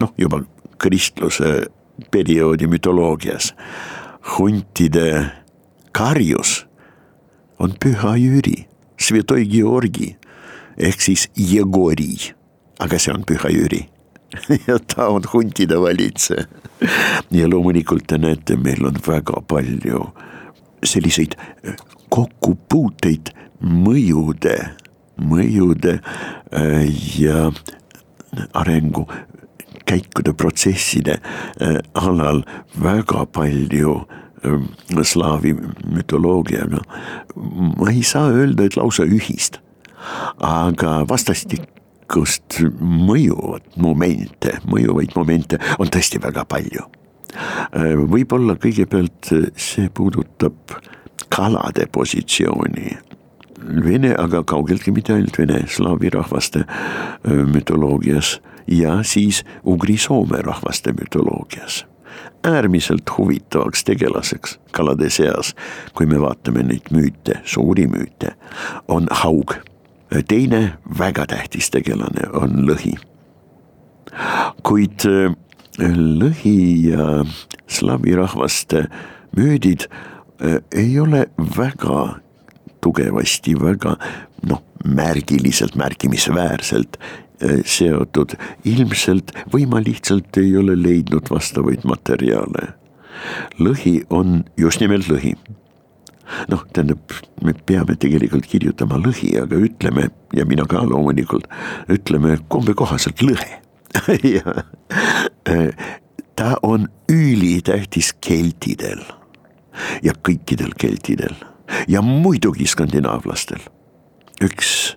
noh 0.00 0.12
juba 0.18 0.44
kristluse 0.78 1.66
perioodi 2.10 2.68
mütoloogias, 2.70 3.52
huntide 4.36 5.30
karjus 5.96 6.66
on 7.58 7.74
püha 7.80 8.16
Jüri, 8.20 8.66
Svetoi 9.00 9.46
Georgi 9.48 10.16
ehk 10.76 11.00
siis 11.00 11.28
Jegori, 11.36 12.16
aga 12.80 12.98
see 13.00 13.14
on 13.14 13.24
püha 13.28 13.52
Jüri 13.52 13.86
ja 14.68 14.78
ta 14.78 15.08
on 15.08 15.24
huntide 15.32 15.80
valitseja. 15.80 16.44
ja 17.30 17.48
loomulikult 17.50 18.06
te 18.06 18.18
näete, 18.18 18.56
meil 18.56 18.84
on 18.84 18.98
väga 19.06 19.40
palju 19.48 20.02
selliseid 20.84 21.36
äh, 21.38 21.76
kokkupuuteid 22.12 23.32
mõjude, 23.60 24.56
mõjude 25.16 25.96
äh, 25.96 26.84
ja 27.20 27.48
arengu 28.52 29.06
käikude, 29.86 30.34
protsesside 30.34 31.20
äh, 31.20 31.80
alal 31.94 32.44
väga 32.82 33.26
palju 33.32 34.00
Äh, 34.44 35.04
slaavi 35.04 35.54
mütoloogiaga. 35.90 36.80
ma 37.78 37.90
ei 37.90 38.02
saa 38.02 38.28
öelda, 38.30 38.64
et 38.64 38.76
lausa 38.76 39.04
ühist, 39.04 39.58
aga 40.40 41.06
vastastikust 41.08 42.60
mõjuvat 42.80 43.76
momente, 43.76 44.58
mõjuvaid 44.68 45.16
momente 45.16 45.58
on 45.78 45.88
tõesti 45.88 46.20
väga 46.22 46.44
palju. 46.44 46.84
Äh, 47.36 47.96
võib-olla 47.96 48.58
kõigepealt 48.60 49.32
see 49.56 49.88
puudutab 49.88 50.76
kalade 51.28 51.88
positsiooni 51.92 52.96
Vene, 53.66 54.12
aga 54.14 54.44
kaugeltki 54.46 54.92
mitte 54.94 55.10
ainult 55.14 55.38
vene, 55.40 55.64
slaavi 55.66 56.10
rahvaste 56.14 56.60
mütoloogias 57.24 58.36
ja 58.66 59.02
siis 59.02 59.44
ugri-soome 59.64 60.42
rahvaste 60.42 60.92
mütoloogias 60.92 61.84
äärmiselt 62.46 63.18
huvitavaks 63.18 63.84
tegelaseks 63.84 64.58
kalade 64.72 65.10
seas, 65.10 65.54
kui 65.94 66.06
me 66.06 66.20
vaatame 66.20 66.62
neid 66.62 66.90
müüte, 66.94 67.40
suuri 67.44 67.86
müüte, 67.90 68.34
on 68.88 69.08
haug. 69.10 69.54
teine 70.28 70.78
väga 70.98 71.26
tähtis 71.26 71.70
tegelane 71.70 72.28
on 72.32 72.68
lõhi. 72.68 72.94
kuid 74.62 75.06
äh, 75.06 75.34
lõhi 76.20 76.90
ja 76.90 77.24
slaavi 77.66 78.14
rahvaste 78.16 78.86
müüdid 79.36 79.88
äh, 79.88 80.62
ei 80.72 81.00
ole 81.00 81.26
väga 81.56 82.20
tugevasti, 82.80 83.60
väga 83.60 83.96
noh, 84.46 84.62
märgiliselt, 84.84 85.74
märkimisväärselt 85.74 86.96
seotud, 87.64 88.32
ilmselt 88.64 89.32
või 89.52 89.66
ma 89.68 89.80
lihtsalt 89.84 90.38
ei 90.40 90.54
ole 90.56 90.76
leidnud 90.78 91.28
vastavaid 91.30 91.84
materjale. 91.84 92.72
lõhi 93.60 94.04
on 94.10 94.44
just 94.56 94.80
nimelt 94.80 95.08
lõhi. 95.08 95.34
noh, 96.48 96.64
tähendab, 96.72 97.12
me 97.42 97.52
peame 97.66 97.96
tegelikult 97.96 98.46
kirjutama 98.46 98.96
lõhi, 98.98 99.36
aga 99.42 99.56
ütleme 99.56 100.08
ja 100.34 100.44
mina 100.44 100.64
ka 100.66 100.82
loomulikult 100.82 101.46
ütleme 101.88 102.38
kombe 102.48 102.74
kohaselt 102.74 103.22
lõhe 103.22 103.60
äh, 105.48 105.70
ta 106.36 106.56
on 106.62 106.88
ülitähtis 107.08 108.12
keltidel 108.20 109.04
ja 110.02 110.12
kõikidel 110.28 110.74
keltidel 110.78 111.34
ja 111.88 112.02
muidugi 112.02 112.66
skandinaavlastel. 112.66 113.60
üks 114.42 114.96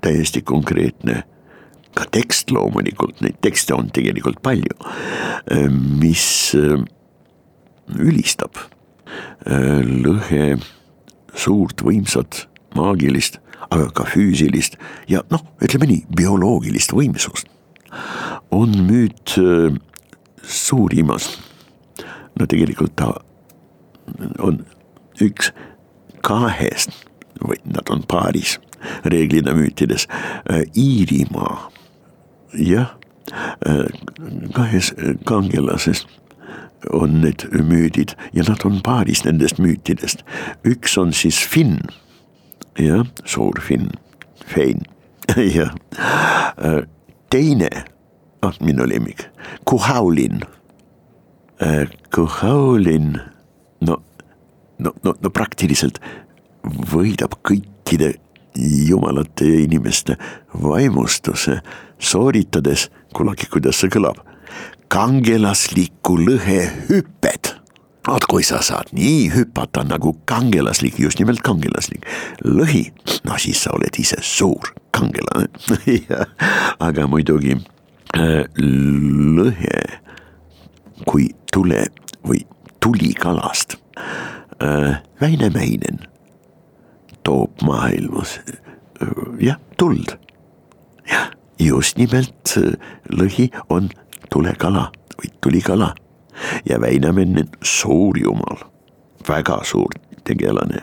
täiesti 0.00 0.42
konkreetne 0.42 1.22
ka 1.96 2.06
tekst 2.12 2.52
loomulikult, 2.52 3.20
neid 3.24 3.38
tekste 3.44 3.76
on 3.76 3.90
tegelikult 3.92 4.40
palju, 4.44 4.76
äh, 5.52 5.68
mis 5.70 6.24
äh, 6.56 6.80
ülistab 7.98 8.58
äh, 9.46 9.80
lõhe 9.84 10.56
suurt 11.36 11.84
võimsat 11.84 12.46
maagilist, 12.76 13.38
aga 13.72 13.88
ka 13.96 14.06
füüsilist 14.08 14.78
ja 15.08 15.22
noh, 15.32 15.44
ütleme 15.64 15.88
nii, 15.88 16.04
bioloogilist 16.16 16.92
võimsust. 16.96 17.48
on 18.52 18.72
müüt 18.88 19.32
suurimas, 20.44 21.28
no 22.36 22.46
tegelikult 22.48 22.96
ta 22.96 23.12
on 24.40 24.62
üks 25.20 25.52
kahest 26.24 26.92
või 27.40 27.60
nad 27.64 27.88
on 27.92 28.04
paaris 28.08 28.58
reeglina 29.04 29.54
müütides, 29.56 30.08
Iirimaa 30.76 31.71
jah, 32.52 32.96
äh, 33.66 33.86
kahes 34.54 34.94
kangelases 35.24 36.06
on 36.90 37.20
need 37.20 37.46
müüdid 37.52 38.16
ja 38.32 38.44
nad 38.48 38.64
on 38.64 38.80
paaris 38.82 39.24
nendest 39.24 39.58
müütidest. 39.58 40.24
üks 40.64 40.98
on 40.98 41.12
siis 41.12 41.38
Finn, 41.46 41.78
jah, 42.78 43.06
suur 43.24 43.60
Finn, 43.60 43.90
Fein, 44.46 44.82
jah. 45.56 45.74
Äh, 46.58 46.82
teine, 47.30 47.70
ah 48.42 48.54
minu 48.60 48.88
lemmik, 48.88 49.28
Kuhaulin. 49.64 50.42
Äh, 51.62 51.86
Kuhaulin, 52.14 53.20
no, 53.80 54.02
no, 54.78 54.92
no, 55.02 55.14
no 55.20 55.30
praktiliselt 55.30 56.00
võidab 56.62 57.38
kõikide 57.46 58.16
jumalate 58.56 59.48
ja 59.48 59.62
inimeste 59.64 60.16
vaimustuse 60.62 61.60
sooritades, 61.98 62.90
kuulake, 63.14 63.46
kuidas 63.52 63.80
see 63.80 63.92
kõlab, 63.92 64.20
kangelaslikku 64.92 66.18
lõhehüpet 66.20 67.56
vot 68.06 68.24
kui 68.26 68.42
sa 68.42 68.58
saad 68.64 68.90
nii 68.96 69.30
hüpata 69.34 69.84
nagu 69.86 70.16
kangelaslik, 70.26 70.98
just 70.98 71.20
nimelt 71.22 71.42
kangelaslik 71.46 72.06
lõhi, 72.44 72.88
no 73.26 73.38
siis 73.38 73.62
sa 73.62 73.74
oled 73.76 73.98
ise 74.02 74.18
suur 74.26 74.72
kangelane 74.94 75.48
aga 76.88 77.06
muidugi 77.10 77.54
äh, 78.18 78.42
lõhe, 79.38 79.78
kui 81.06 81.30
tuleb 81.52 82.02
või 82.26 82.44
tulikalast. 82.82 83.78
Väine 85.20 85.48
Mäinen 85.50 85.98
toob 87.22 87.62
maailmas 87.66 88.38
jah, 89.40 89.58
tuld. 89.78 90.16
jah, 91.10 91.30
just 91.58 91.98
nimelt 91.98 92.56
lõhi 93.10 93.50
on 93.68 93.90
tulekala 94.30 94.88
või 95.18 95.32
tulikala 95.40 95.92
ja 96.66 96.80
Väinamine 96.80 97.46
suur 97.62 98.18
jumal, 98.18 98.64
väga 99.28 99.60
suur 99.64 99.92
tegelane. 100.24 100.82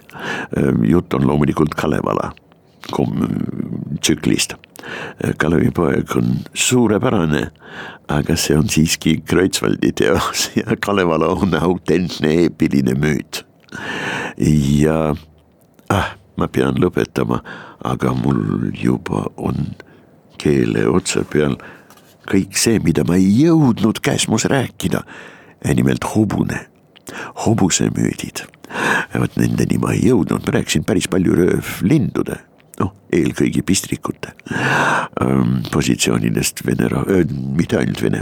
jutt 0.88 1.14
on 1.14 1.28
loomulikult 1.28 1.76
Kalevala 1.76 2.32
tsüklist. 4.02 4.54
Kalevipoeg 5.38 6.16
on 6.16 6.38
suurepärane, 6.54 7.50
aga 8.08 8.36
see 8.40 8.56
on 8.58 8.70
siiski 8.72 9.20
Kreutzwaldi 9.28 9.92
teos 9.92 10.50
ja 10.56 10.78
Kalevala 10.80 11.28
on 11.28 11.54
autentne 11.60 12.32
eepiline 12.46 12.96
müüt. 12.96 13.44
ja 14.80 15.16
ah, 15.90 16.16
ma 16.40 16.48
pean 16.52 16.80
lõpetama, 16.80 17.42
aga 17.86 18.14
mul 18.18 18.72
juba 18.76 19.28
on 19.38 19.74
keele 20.40 20.86
otsa 20.90 21.26
peal 21.28 21.58
kõik 22.30 22.58
see, 22.60 22.80
mida 22.84 23.04
ma 23.08 23.18
ei 23.20 23.30
jõudnud 23.44 24.02
käsmus 24.06 24.46
rääkida. 24.50 25.04
nimelt 25.76 26.04
hobune, 26.16 26.68
hobusemüüdid. 27.46 28.46
vot 29.20 29.36
nendeni 29.36 29.78
ma 29.78 29.94
ei 29.94 30.08
jõudnud, 30.08 30.46
ma 30.46 30.52
rääkisin 30.52 30.84
päris 30.84 31.08
palju 31.08 31.36
röövlindude 31.36 32.38
noh, 32.80 32.94
eelkõige 33.12 33.62
pistrikute 33.62 34.32
ähm, 35.22 35.64
positsioonidest 35.72 36.66
vene 36.66 36.88
rahva, 36.88 37.24
mitte 37.58 37.78
ainult 37.78 38.02
vene 38.02 38.22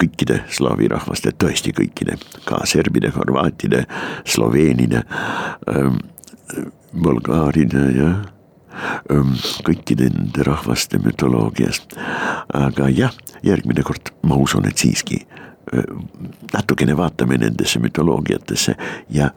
kõikide 0.00 0.40
slaavi 0.50 0.88
rahvaste, 0.90 1.32
tõesti 1.38 1.72
kõikide, 1.76 2.16
ka 2.48 2.62
serbide, 2.66 3.12
horvaatide, 3.14 3.84
sloveenide, 4.26 5.04
ähm, 5.70 6.00
bulgaaride 7.02 7.84
ja 7.96 8.10
ähm, 9.10 9.34
kõikide 9.66 10.10
nende 10.14 10.46
rahvaste 10.46 10.98
mütoloogiast. 11.02 11.96
aga 12.52 12.88
jah, 12.88 13.14
järgmine 13.42 13.82
kord 13.82 14.14
ma 14.22 14.36
usun, 14.40 14.66
et 14.68 14.78
siiski 14.78 15.24
natukene 16.52 16.96
vaatame 16.96 17.38
nendesse 17.40 17.80
mütoloogiatesse 17.80 18.76
ja 19.10 19.30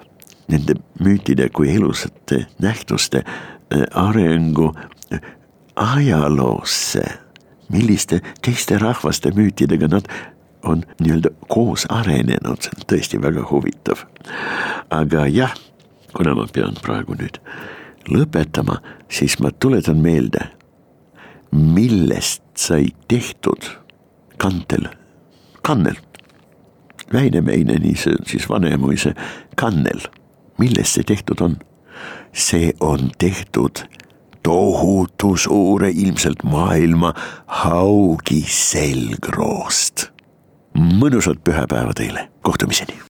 nende 0.47 0.75
müütide 0.99 1.49
kui 1.49 1.71
elusate 1.75 2.45
nähtuste 2.59 3.23
arengu 3.93 4.71
ajaloosse, 5.75 7.03
milliste 7.69 8.21
teiste 8.41 8.77
rahvaste 8.77 9.31
müütidega 9.35 9.87
nad 9.91 10.07
on 10.63 10.83
nii-öelda 10.99 11.29
koos 11.47 11.85
arenenud, 11.89 12.63
see 12.63 12.73
on 12.75 12.87
tõesti 12.91 13.21
väga 13.21 13.43
huvitav. 13.51 14.03
aga 14.89 15.27
jah, 15.27 15.53
kuna 16.17 16.33
ma 16.35 16.47
pean 16.53 16.77
praegu 16.81 17.15
nüüd 17.17 17.37
lõpetama, 18.09 18.79
siis 19.11 19.37
ma 19.43 19.51
tuletan 19.51 19.99
meelde, 20.01 20.47
millest 21.51 22.43
sai 22.57 22.89
tehtud 23.11 23.69
kantel, 24.41 24.89
kannel. 25.61 25.99
Väine-Meineni, 27.13 27.93
see 27.95 28.17
on 28.17 28.25
siis 28.27 28.49
Vanemuise 28.49 29.13
kannel, 29.59 30.01
millest 30.59 30.97
see 30.97 31.07
tehtud 31.07 31.43
on? 31.43 31.59
see 32.37 32.73
on 32.79 33.09
tehtud 33.17 33.87
tohutu 34.43 35.37
suure, 35.37 35.89
ilmselt 35.89 36.43
maailma 36.43 37.13
haugi 37.47 38.43
selgroost. 38.47 40.11
mõnusat 40.77 41.41
pühapäeva 41.43 41.93
teile, 41.97 42.29
kohtumiseni. 42.45 43.06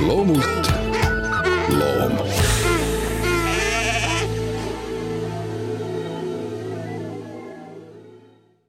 Loomult 0.00 0.72
loom 1.68 2.53